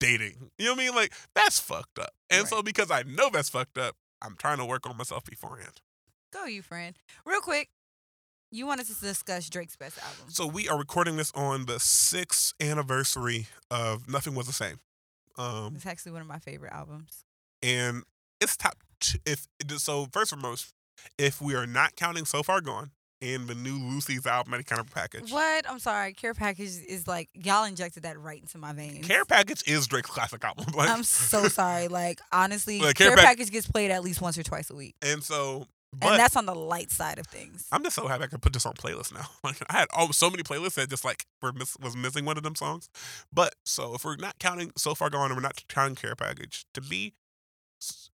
[0.00, 0.50] dating.
[0.58, 0.94] You know what I mean?
[0.94, 2.10] Like that's fucked up.
[2.30, 5.80] And so because I know that's fucked up, I'm trying to work on myself beforehand.
[6.32, 6.96] Go you, friend.
[7.24, 7.68] Real quick.
[8.50, 10.26] You wanted to discuss Drake's best album.
[10.28, 14.80] So we are recording this on the sixth anniversary of Nothing Was the Same.
[15.36, 17.24] Um It's actually one of my favorite albums.
[17.62, 18.02] and
[18.40, 19.46] it's top two, if
[19.78, 20.72] so first and foremost,
[21.18, 22.90] if we are not counting So Far Gone
[23.20, 25.32] and the new loosies album any kind of package.
[25.32, 25.68] What?
[25.68, 26.12] I'm sorry.
[26.12, 29.06] Care Package is like y'all injected that right into my veins.
[29.06, 30.66] Care Package is Drake's classic album.
[30.74, 31.88] Like, I'm so sorry.
[31.88, 34.76] Like honestly, Like, Care Care Pack- Package gets played at least once or twice a
[34.76, 35.66] week, and so
[35.98, 37.66] but and that's on the light side of things.
[37.72, 39.26] I'm just so happy I can put this on playlist now.
[39.42, 42.36] Like I had all, so many playlists that just like were miss, was missing one
[42.36, 42.88] of them songs.
[43.32, 46.66] But so if we're not counting so far gone and we're not counting care package,
[46.74, 47.14] to me,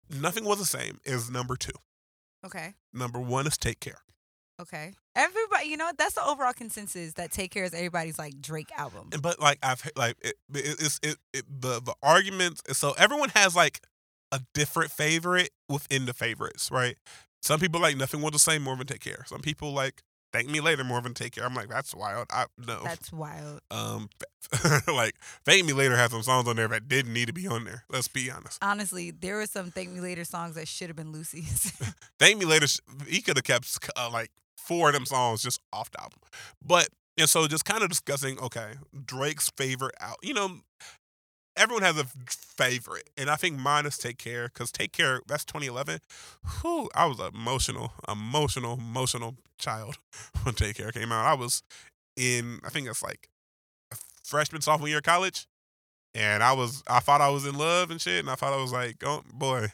[0.09, 1.71] nothing was the same is number two.
[2.45, 2.73] Okay.
[2.93, 3.99] Number one is take care.
[4.61, 4.93] Okay.
[5.15, 9.09] Everybody, you know, that's the overall consensus that Take Care is everybody's like Drake album.
[9.21, 12.61] But like I've like it, it, it's it, it the the arguments.
[12.77, 13.81] So everyone has like
[14.31, 16.95] a different favorite within the favorites, right?
[17.41, 19.23] Some people like nothing was the same more than take care.
[19.27, 21.45] Some people like Thank me later, more than Take care.
[21.45, 22.27] I'm like, that's wild.
[22.31, 22.81] I no.
[22.83, 23.59] That's wild.
[23.69, 24.09] um,
[24.87, 27.65] like Thank Me Later has some songs on there that didn't need to be on
[27.65, 27.83] there.
[27.89, 28.57] Let's be honest.
[28.61, 31.71] Honestly, there were some Thank Me Later songs that should have been loosies.
[32.19, 32.67] Thank Me Later,
[33.07, 34.31] he could have kept uh, like
[34.65, 36.19] four of them songs just off the album.
[36.65, 38.73] But and so just kind of discussing, okay,
[39.05, 40.17] Drake's favorite out.
[40.23, 40.57] You know,
[41.57, 45.45] everyone has a favorite, and I think mine is Take Care because Take Care that's
[45.45, 45.99] 2011.
[46.61, 49.97] Whew, I was an emotional, emotional, emotional child
[50.43, 51.25] when Take Care came out.
[51.25, 51.63] I was
[52.15, 53.27] in, I think it's like
[54.23, 55.47] freshman sophomore year of college,
[56.15, 58.61] and I was, I thought I was in love and shit, and I thought I
[58.61, 59.67] was like, oh boy,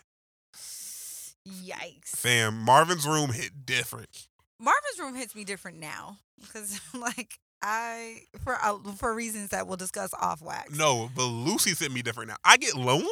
[1.47, 2.07] Yikes.
[2.07, 4.27] fam, Marvin's Room hit different.
[4.59, 9.77] Marvin's Room hits me different now because, like, I for uh, for reasons that we'll
[9.77, 10.77] discuss off wax.
[10.77, 12.37] No, but Lucy sent me different now.
[12.43, 13.07] I get lonely.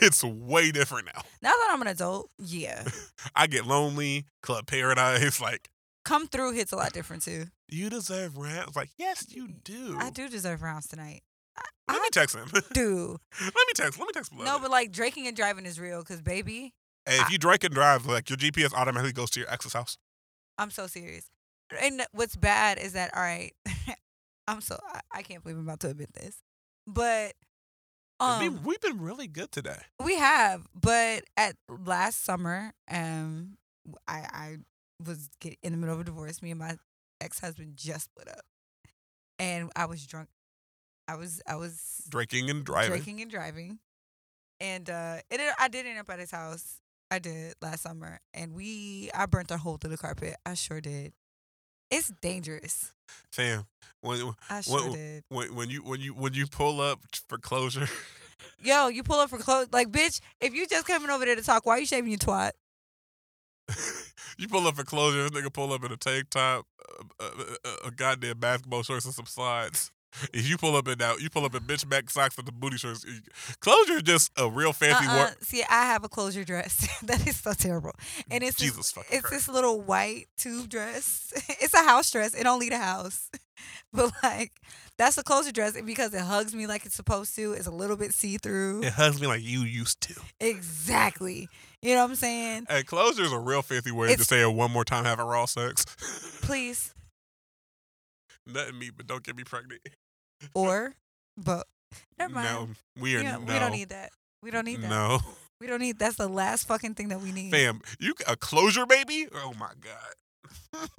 [0.00, 1.22] It's way different now.
[1.42, 2.84] Now that I'm an adult, yeah,
[3.36, 4.24] I get lonely.
[4.42, 5.68] Club Paradise, like
[6.04, 7.46] come through hits a lot different too.
[7.68, 8.74] you deserve rounds.
[8.76, 9.96] Like yes, you do.
[9.98, 11.22] I do deserve rounds tonight.
[11.58, 11.62] I,
[11.92, 12.48] Let me I text him.
[12.72, 13.18] Do.
[13.40, 13.98] Let me text.
[13.98, 14.32] Let me text.
[14.32, 14.44] Him.
[14.44, 16.72] No, but like drinking and driving is real because baby,
[17.04, 19.98] hey, if you drink and drive, like your GPS automatically goes to your ex's house.
[20.58, 21.28] I'm so serious.
[21.80, 23.52] And what's bad is that all right,
[24.48, 26.36] I'm so I, I can't believe I'm about to admit this,
[26.86, 27.32] but
[28.20, 29.78] um we've been really good today.
[30.04, 30.66] we have.
[30.74, 33.56] But at last summer, um,
[34.06, 34.56] I I
[35.04, 36.42] was get, in the middle of a divorce.
[36.42, 36.76] Me and my
[37.20, 38.44] ex husband just split up,
[39.38, 40.28] and I was drunk.
[41.08, 42.90] I was I was Drinking and driving.
[42.90, 43.78] drinking and driving,
[44.60, 46.80] and uh, it I did end up at his house.
[47.12, 50.34] I did last summer, and we I burnt a hole through the carpet.
[50.46, 51.12] I sure did.
[51.90, 52.92] It's dangerous.
[53.30, 53.66] Sam,
[54.00, 55.24] when I sure What- did.
[55.28, 57.86] when when you when you when you pull up for closure,
[58.62, 59.68] Yo, you pull up for clothes.
[59.72, 62.18] Like, bitch, if you just coming over there to talk, why are you shaving your
[62.18, 62.52] twat?
[64.38, 65.28] you pull up for closure.
[65.28, 66.64] This nigga pull up in a tank top,
[67.20, 69.91] a, a, a, a goddamn basketball shorts and some slides.
[70.32, 72.52] If you pull up in that, you pull up in bitch back socks with the
[72.52, 73.04] booty shorts.
[73.60, 75.16] Closure is just a real fancy Uh-uh.
[75.18, 75.34] word.
[75.42, 76.86] See, I have a closure dress.
[77.02, 77.92] that is so terrible.
[78.30, 79.46] And it's Jesus this, fucking it's Christ.
[79.46, 81.32] this little white tube dress.
[81.60, 82.34] it's a house dress.
[82.34, 83.30] It don't leave the house.
[83.92, 84.50] But like
[84.98, 87.52] that's a closure dress because it hugs me like it's supposed to.
[87.52, 88.82] It's a little bit see through.
[88.82, 90.14] It hugs me like you used to.
[90.40, 91.48] Exactly.
[91.80, 92.66] You know what I'm saying?
[92.68, 95.44] Hey, closure is a real fancy way to say it one more time having raw
[95.44, 95.84] sex.
[96.42, 96.92] Please.
[98.46, 99.82] Nothing me, but don't get me pregnant.
[100.54, 100.94] Or
[101.36, 101.66] but
[102.18, 102.48] never mind.
[102.48, 102.68] No,
[103.00, 103.52] we are Yeah, no.
[103.52, 104.10] We don't need that.
[104.42, 104.90] We don't need that.
[104.90, 105.20] No,
[105.60, 107.50] We don't need that's the last fucking thing that we need.
[107.52, 109.28] fam, you a closure baby?
[109.34, 110.98] Oh my god,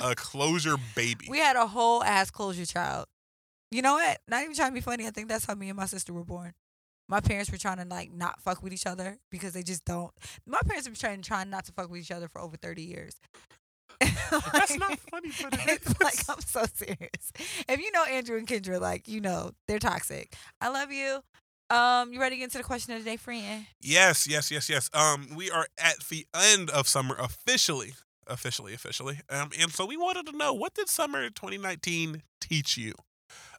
[0.02, 1.26] a closure baby.
[1.28, 3.06] We had a whole ass closure child.
[3.70, 4.18] You know what?
[4.28, 5.06] Not even trying to be funny.
[5.06, 6.54] I think that's how me and my sister were born.
[7.10, 10.12] My parents were trying to like not fuck with each other because they just don't.
[10.46, 12.82] My parents have been trying trying not to fuck with each other for over thirty
[12.82, 13.16] years.
[14.52, 17.32] That's not funny, but it's like I'm so serious.
[17.68, 20.34] If you know Andrew and Kendra, like you know they're toxic.
[20.60, 21.20] I love you.
[21.70, 23.66] Um, you ready to get into the question of the day, friend?
[23.80, 24.88] Yes, yes, yes, yes.
[24.94, 27.92] Um, we are at the end of summer officially,
[28.26, 29.20] officially, officially.
[29.28, 32.94] Um, and so we wanted to know what did summer 2019 teach you?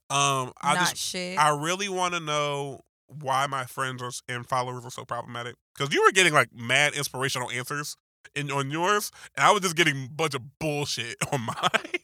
[0.10, 1.38] Um, I not just, shit.
[1.38, 2.82] I really want to know
[3.22, 6.94] why my friends are, and followers are so problematic because you were getting like mad
[6.94, 7.96] inspirational answers
[8.36, 12.00] in on yours, and I was just getting a bunch of bullshit on mine.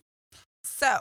[0.63, 0.99] so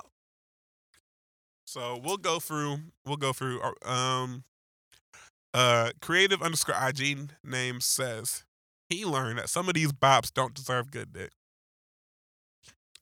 [1.67, 2.79] So we'll go through.
[3.07, 3.61] We'll go through.
[3.61, 4.45] our- Um,
[5.53, 8.45] uh, creative underscore IG name says
[8.89, 11.31] he learned that some of these bops don't deserve good dick.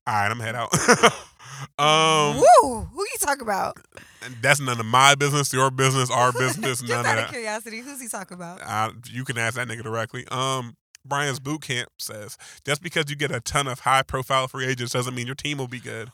[0.07, 0.73] All right, I'm head out.
[1.79, 3.77] um, woo, who you talk about?
[4.41, 7.31] that's none of my business, your business, our business, Just none of out of that.
[7.31, 8.61] curiosity, who's he talking about?
[8.63, 10.27] I, you can ask that nigga directly.
[10.31, 10.75] Um,
[11.05, 14.93] Brian's boot camp says just because you get a ton of high profile free agents
[14.93, 16.11] doesn't mean your team will be good.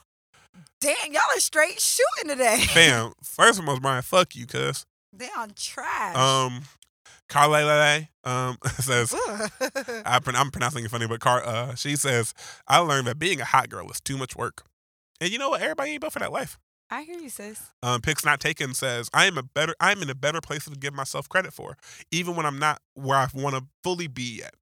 [0.81, 2.61] Damn, y'all are straight shooting today.
[2.69, 4.85] Fam, first and most, Brian, fuck you, cuz.
[5.11, 6.15] They on trash.
[6.15, 6.63] Um,
[7.29, 12.33] Carla um says I, I'm pronouncing it funny, but Car uh she says
[12.67, 14.63] I learned that being a hot girl is too much work.
[15.21, 15.61] And you know what?
[15.61, 16.57] Everybody ain't built for that life.
[16.91, 17.61] I hear you, sis.
[17.83, 20.71] Um, Picks Not Taken says I am a better I'm in a better place to
[20.71, 21.77] give myself credit for,
[22.11, 24.55] even when I'm not where I want to fully be yet.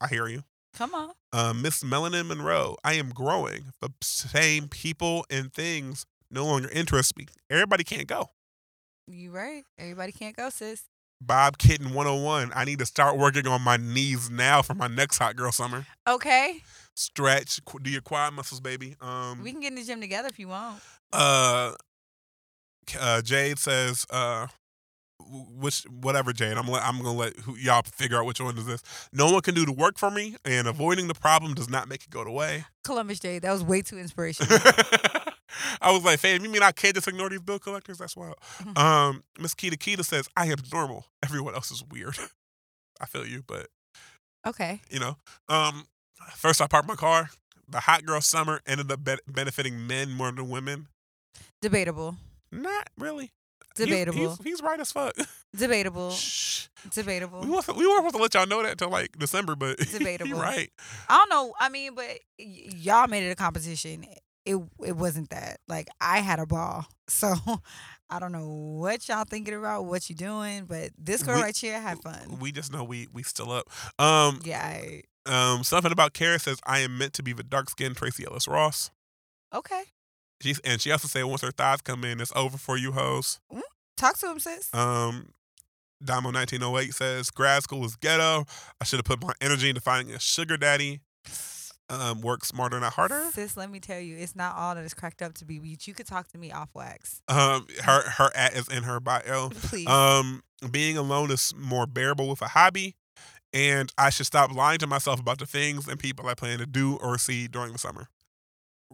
[0.00, 0.44] I hear you.
[0.74, 1.10] Come on.
[1.32, 3.72] Uh, Miss Melanin Monroe, I am growing.
[3.80, 7.26] The same people and things no longer interest me.
[7.50, 8.30] Everybody can't go.
[9.08, 9.64] You right.
[9.78, 10.84] Everybody can't go, sis.
[11.20, 12.52] Bob Kitten 101.
[12.54, 15.86] I need to start working on my knees now for my next hot girl summer.
[16.08, 16.62] Okay.
[16.94, 18.94] Stretch, do your quad muscles, baby.
[19.00, 20.80] Um, We can get in the gym together if you want.
[21.12, 21.72] uh,
[22.98, 24.46] uh, Jade says, uh,
[25.30, 26.56] which whatever, Jane.
[26.58, 28.82] I'm I'm gonna let who, y'all figure out which one is this.
[29.12, 32.02] No one can do the work for me, and avoiding the problem does not make
[32.04, 32.64] it go away.
[32.84, 33.38] Columbus Day.
[33.38, 34.58] That was way too inspirational.
[35.80, 37.98] I was like, fam, you mean I can't just ignore these bill collectors?
[37.98, 38.36] That's wild.
[38.62, 38.78] Mhm.
[38.78, 41.06] Um, Miss Kita Kita says, I am normal.
[41.22, 42.16] Everyone else is weird.
[43.00, 43.68] I feel you, but
[44.46, 44.80] okay.
[44.90, 45.16] you know.
[45.48, 45.86] Um,
[46.34, 47.30] first I parked my car.
[47.68, 50.88] The hot girl summer ended up be- benefiting men more than women.
[51.62, 52.16] Debatable.
[52.52, 53.30] Not really.
[53.76, 54.30] He- Debatable.
[54.36, 55.14] he's, he's right as fuck.
[55.56, 56.10] Debatable.
[56.10, 56.66] Shh.
[56.92, 57.40] Debatable.
[57.42, 60.38] We wasn't, we weren't supposed to let y'all know that until like December, but Debatable.
[60.38, 60.70] right.
[61.08, 61.54] I don't know.
[61.60, 62.06] I mean, but
[62.38, 64.04] y- y'all made it a competition.
[64.46, 65.58] It it wasn't that.
[65.68, 66.86] Like I had a ball.
[67.10, 67.34] So
[68.08, 71.56] I don't know what y'all thinking about, what you doing, but this girl We- right
[71.56, 72.38] here had fun.
[72.38, 73.66] We just know we we still up.
[73.98, 74.62] Um, Yeah.
[74.64, 78.24] I, um, something about Kara says I am meant to be the dark skinned Tracee
[78.26, 78.90] Ellis Ross.
[79.52, 79.82] okay.
[80.40, 83.40] She's and she also said once her thighs come in, it's over for you hoes.
[83.96, 84.72] Talk to him, sis.
[84.74, 85.32] Um,
[86.02, 88.46] Damo nineteen oh eight says grad school is ghetto.
[88.80, 91.00] I should have put my energy into finding a sugar daddy.
[91.90, 93.20] Um, work smarter, not harder.
[93.32, 95.60] Sis, let me tell you, it's not all that it's cracked up to be.
[95.84, 97.20] You could talk to me off wax.
[97.26, 99.50] Um, her her at is in her bio.
[99.50, 99.88] Please.
[99.88, 102.94] Um, being alone is more bearable with a hobby,
[103.52, 106.66] and I should stop lying to myself about the things and people I plan to
[106.66, 108.08] do or see during the summer.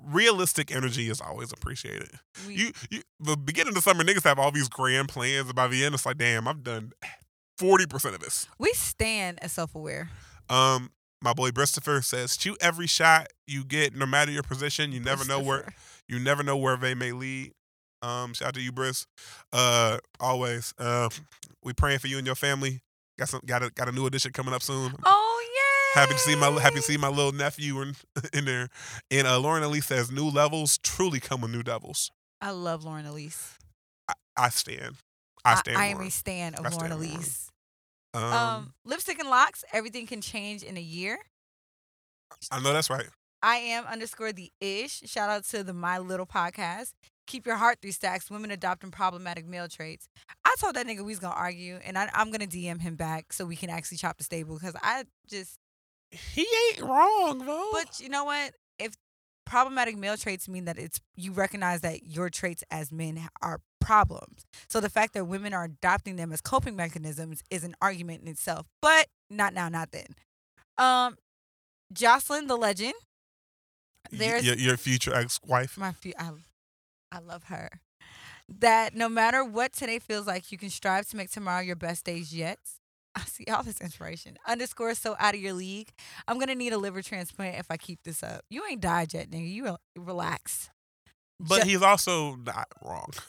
[0.02, 2.10] Realistic energy is always appreciated.
[2.46, 5.54] We- You, you the beginning of the summer, niggas have all these grand plans, and
[5.54, 6.92] by the end, it's like, damn, I've done
[7.58, 8.46] forty percent of this.
[8.58, 10.10] we stand as self aware.
[10.50, 10.90] Um,
[11.22, 14.92] my boy Christopher says, shoot every shot you get, no matter your position.
[14.92, 15.72] You never know where
[16.08, 17.52] you never know where they may lead.
[18.02, 19.06] Um, shout out to you, Briss.
[19.52, 20.74] Uh, always.
[20.78, 21.08] Uh,
[21.64, 22.80] we praying for you and your family.
[23.18, 24.92] Got some got a got a new edition coming up soon.
[25.04, 25.35] Oh.
[25.96, 27.96] Happy to see my happy to see my little nephew in
[28.34, 28.68] in there.
[29.10, 32.10] And uh, Lauren Elise says, new levels truly come with new devils.
[32.42, 33.54] I love Lauren Elise.
[34.06, 34.96] I, I stand.
[35.42, 35.78] I stand.
[35.78, 36.92] I, am a stan of I Lauren stand.
[36.92, 37.50] Elise.
[38.12, 39.64] Um, Um, lipstick and locks.
[39.72, 41.18] Everything can change in a year.
[42.50, 43.06] I know that's right.
[43.42, 45.00] I am underscore the ish.
[45.06, 46.92] Shout out to the My Little podcast.
[47.26, 48.30] Keep your heart three stacks.
[48.30, 50.08] Women adopting problematic male traits.
[50.44, 53.32] I told that nigga we was gonna argue, and I, I'm gonna DM him back
[53.32, 55.56] so we can actually chop the stable because I just.
[56.34, 57.68] He ain't wrong though.
[57.72, 58.52] But you know what?
[58.78, 58.94] If
[59.44, 64.44] problematic male traits mean that it's you recognize that your traits as men are problems,
[64.68, 68.28] so the fact that women are adopting them as coping mechanisms is an argument in
[68.28, 68.66] itself.
[68.82, 70.14] But not now, not then.
[70.78, 71.16] Um,
[71.92, 72.94] Jocelyn the legend.
[74.10, 75.76] There's your, your future ex-wife.
[75.76, 76.30] my few I,
[77.10, 77.80] I love her
[78.48, 82.04] that no matter what today feels like you can strive to make tomorrow your best
[82.04, 82.58] days yet
[83.16, 84.36] i see all this inspiration.
[84.46, 85.90] Underscore so out of your league.
[86.28, 88.42] I'm gonna need a liver transplant if i keep this up.
[88.50, 89.50] You ain't died yet nigga.
[89.50, 90.70] You re- relax.
[91.40, 93.10] But Ju- he's also not wrong.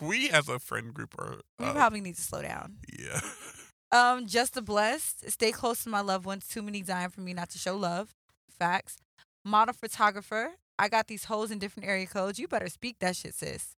[0.00, 1.36] We as a friend group are.
[1.58, 2.78] we uh, probably need to slow down.
[2.98, 3.20] Yeah.
[3.92, 5.30] um just the blessed.
[5.30, 6.48] Stay close to my loved ones.
[6.48, 8.12] Too many dying for me not to show love.
[8.50, 8.96] Facts.
[9.44, 10.54] Model photographer.
[10.80, 12.40] I got these holes in different area codes.
[12.40, 13.76] You better speak that shit sis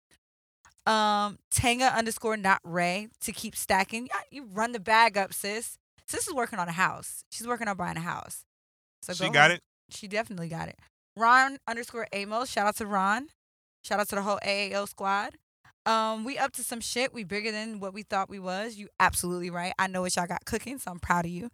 [0.87, 5.79] um tanga underscore not ray to keep stacking Yeah, you run the bag up sis
[6.07, 8.45] sis is working on a house she's working on buying a house
[9.03, 9.53] so she go got ahead.
[9.53, 9.63] it.
[9.95, 10.79] she definitely got it
[11.17, 13.29] ron underscore amos shout out to ron
[13.83, 15.35] shout out to the whole aao squad
[15.87, 17.13] um, we up to some shit.
[17.13, 18.77] We bigger than what we thought we was.
[18.77, 19.75] You absolutely right.
[19.79, 21.51] I know what y'all got cooking, so I'm proud of you.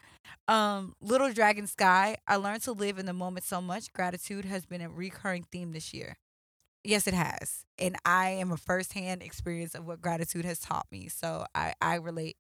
[0.47, 2.16] Um, Little Dragon Sky.
[2.28, 3.93] I learned to live in the moment so much.
[3.93, 6.16] Gratitude has been a recurring theme this year.
[6.83, 11.09] Yes, it has, and I am a firsthand experience of what gratitude has taught me.
[11.09, 12.37] So I I relate.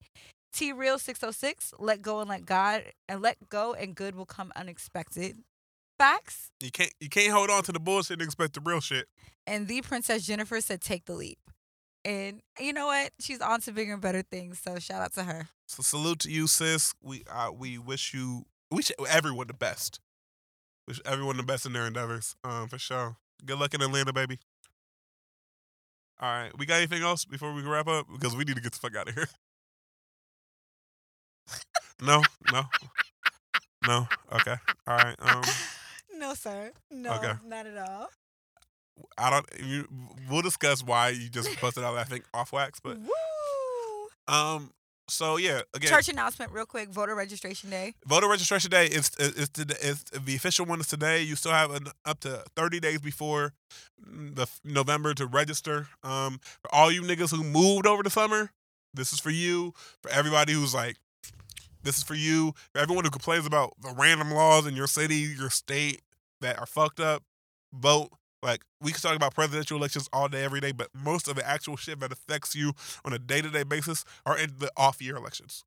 [0.52, 1.72] T Real six oh six.
[1.78, 5.38] Let go and let God, and let go and good will come unexpected.
[5.98, 6.50] Facts.
[6.60, 9.06] You can't you can't hold on to the bullshit and expect the real shit.
[9.46, 11.38] And the Princess Jennifer said, "Take the leap."
[12.04, 13.12] And you know what?
[13.20, 14.58] She's on to bigger and better things.
[14.58, 15.48] So shout out to her.
[15.68, 16.94] So salute to you, sis.
[17.02, 20.00] We uh, we wish you we wish everyone the best.
[20.88, 22.34] Wish everyone the best in their endeavors.
[22.42, 23.16] Um, for sure.
[23.44, 24.38] Good luck in Atlanta, baby.
[26.20, 28.06] All right, we got anything else before we wrap up?
[28.12, 29.28] Because we need to get the fuck out of here.
[32.02, 32.22] no,
[32.52, 32.62] no,
[33.86, 34.06] no.
[34.32, 34.54] Okay,
[34.86, 35.16] all right.
[35.20, 35.42] Um,
[36.18, 36.72] no, sir.
[36.90, 37.32] No, Okay.
[37.46, 38.08] not at all.
[39.16, 39.46] I don't.
[39.64, 39.88] You,
[40.30, 44.34] we'll discuss why you just busted out laughing off wax, but Woo!
[44.34, 44.70] um.
[45.10, 46.88] So yeah, again, Church announcement, real quick.
[46.90, 47.94] Voter registration day.
[48.06, 49.76] Voter registration day is is today.
[49.82, 51.22] Is the official one is today.
[51.22, 53.52] You still have an, up to thirty days before
[53.98, 55.88] the November to register.
[56.02, 58.52] Um, for all you niggas who moved over the summer,
[58.94, 59.74] this is for you.
[60.02, 60.96] For everybody who's like,
[61.82, 62.54] this is for you.
[62.72, 66.02] For everyone who complains about the random laws in your city, your state
[66.40, 67.22] that are fucked up,
[67.72, 68.10] vote.
[68.42, 71.46] Like we can talk about presidential elections all day, every day, but most of the
[71.46, 72.72] actual shit that affects you
[73.04, 75.64] on a day to day basis are in the off year elections.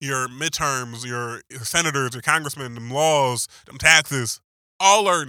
[0.00, 4.40] Your midterms, your senators, your congressmen, them laws, them taxes,
[4.80, 5.26] all are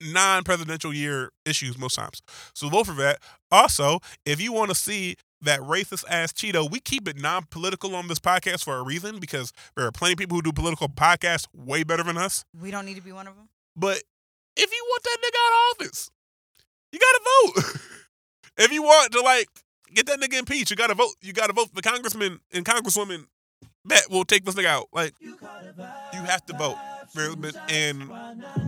[0.00, 2.22] non presidential year issues most times.
[2.54, 3.20] So vote for that.
[3.50, 7.94] Also, if you want to see that racist ass Cheeto, we keep it non political
[7.94, 10.88] on this podcast for a reason because there are plenty of people who do political
[10.88, 12.44] podcasts way better than us.
[12.58, 13.48] We don't need to be one of them.
[13.76, 14.02] But
[14.56, 16.10] if you want that nigga out of office,
[16.92, 17.80] you gotta vote.
[18.58, 19.48] if you want to like
[19.94, 21.14] get that nigga impeached, you gotta vote.
[21.22, 23.26] You gotta vote for the congressman and congresswoman
[23.86, 24.88] that will take this nigga out.
[24.92, 25.36] Like you
[26.22, 26.76] have to vote.
[27.14, 28.12] There's been and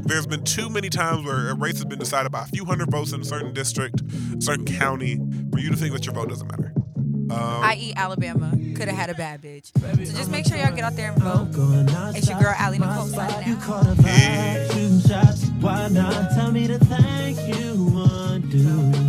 [0.04, 2.90] there's been too many times where a race has been decided by a few hundred
[2.90, 4.00] votes in a certain district,
[4.38, 5.16] certain county,
[5.52, 6.72] for you to think that your vote doesn't matter.
[7.30, 9.70] Um, I.e., Alabama could have had a bad bitch.
[10.06, 11.48] So just make sure y'all get out there and vote.
[12.16, 13.96] It's your girl, Allie Nicole, signing out.
[14.04, 14.68] Yeah.
[14.68, 17.74] Shooting shots, why not tell me to thank you?
[17.96, 19.07] Undo